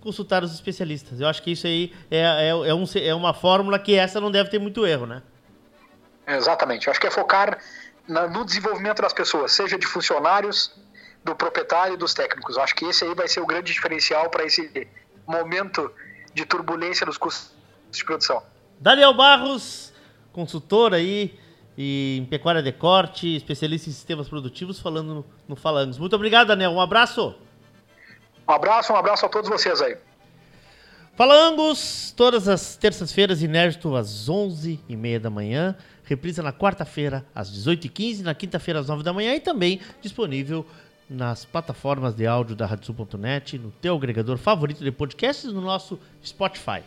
consultar 0.00 0.42
os 0.42 0.54
especialistas. 0.54 1.20
Eu 1.20 1.28
acho 1.28 1.42
que 1.42 1.50
isso 1.50 1.66
aí 1.66 1.92
é, 2.10 2.16
é, 2.16 2.48
é, 2.48 2.74
um, 2.74 2.84
é 2.94 3.14
uma 3.14 3.34
fórmula 3.34 3.78
que 3.78 3.94
essa 3.94 4.22
não 4.22 4.30
deve 4.30 4.48
ter 4.48 4.58
muito 4.58 4.86
erro, 4.86 5.04
né? 5.04 5.22
Exatamente. 6.26 6.86
Eu 6.86 6.92
acho 6.92 6.98
que 6.98 7.08
é 7.08 7.10
focar 7.10 7.58
na, 8.08 8.26
no 8.26 8.42
desenvolvimento 8.42 9.02
das 9.02 9.12
pessoas, 9.12 9.52
seja 9.52 9.78
de 9.78 9.86
funcionários, 9.86 10.74
do 11.22 11.36
proprietário 11.36 11.92
e 11.92 11.96
dos 11.98 12.14
técnicos. 12.14 12.56
Eu 12.56 12.62
acho 12.62 12.74
que 12.74 12.86
esse 12.86 13.04
aí 13.04 13.14
vai 13.14 13.28
ser 13.28 13.40
o 13.40 13.46
grande 13.46 13.70
diferencial 13.70 14.30
para 14.30 14.46
esse 14.46 14.88
momento 15.26 15.92
de 16.32 16.46
turbulência 16.46 17.04
nos 17.04 17.18
custos 17.18 17.52
de 17.90 18.02
produção. 18.02 18.42
Daniel 18.80 19.12
Barros, 19.12 19.92
consultor 20.32 20.94
aí, 20.94 21.38
em 21.80 22.24
pecuária 22.24 22.60
de 22.60 22.72
corte, 22.72 23.36
especialista 23.36 23.88
em 23.88 23.92
sistemas 23.92 24.28
produtivos, 24.28 24.80
falando 24.80 25.24
no, 25.46 25.54
Falangos. 25.54 25.96
Muito 25.96 26.16
obrigado, 26.16 26.48
Daniel. 26.48 26.72
Um 26.72 26.80
abraço. 26.80 27.36
Um 28.48 28.52
abraço, 28.52 28.92
um 28.92 28.96
abraço 28.96 29.24
a 29.24 29.28
todos 29.28 29.48
vocês 29.48 29.80
aí. 29.80 29.96
Falangos, 31.14 32.12
todas 32.16 32.48
as 32.48 32.76
terças-feiras, 32.76 33.42
inédito 33.42 33.94
às 33.94 34.28
11h30 34.28 35.20
da 35.20 35.30
manhã. 35.30 35.76
Reprisa 36.02 36.42
na 36.42 36.52
quarta-feira, 36.52 37.24
às 37.32 37.48
18h15, 37.48 38.22
na 38.22 38.34
quinta-feira, 38.34 38.80
às 38.80 38.88
9 38.88 39.04
da 39.04 39.12
manhã 39.12 39.34
e 39.34 39.40
também 39.40 39.80
disponível 40.00 40.66
nas 41.08 41.44
plataformas 41.44 42.14
de 42.14 42.26
áudio 42.26 42.56
da 42.56 42.66
Radiosul.net, 42.66 43.56
no 43.56 43.70
teu 43.70 43.94
agregador 43.94 44.36
favorito 44.36 44.82
de 44.82 44.90
podcasts, 44.90 45.52
no 45.52 45.60
nosso 45.60 45.98
Spotify. 46.24 46.82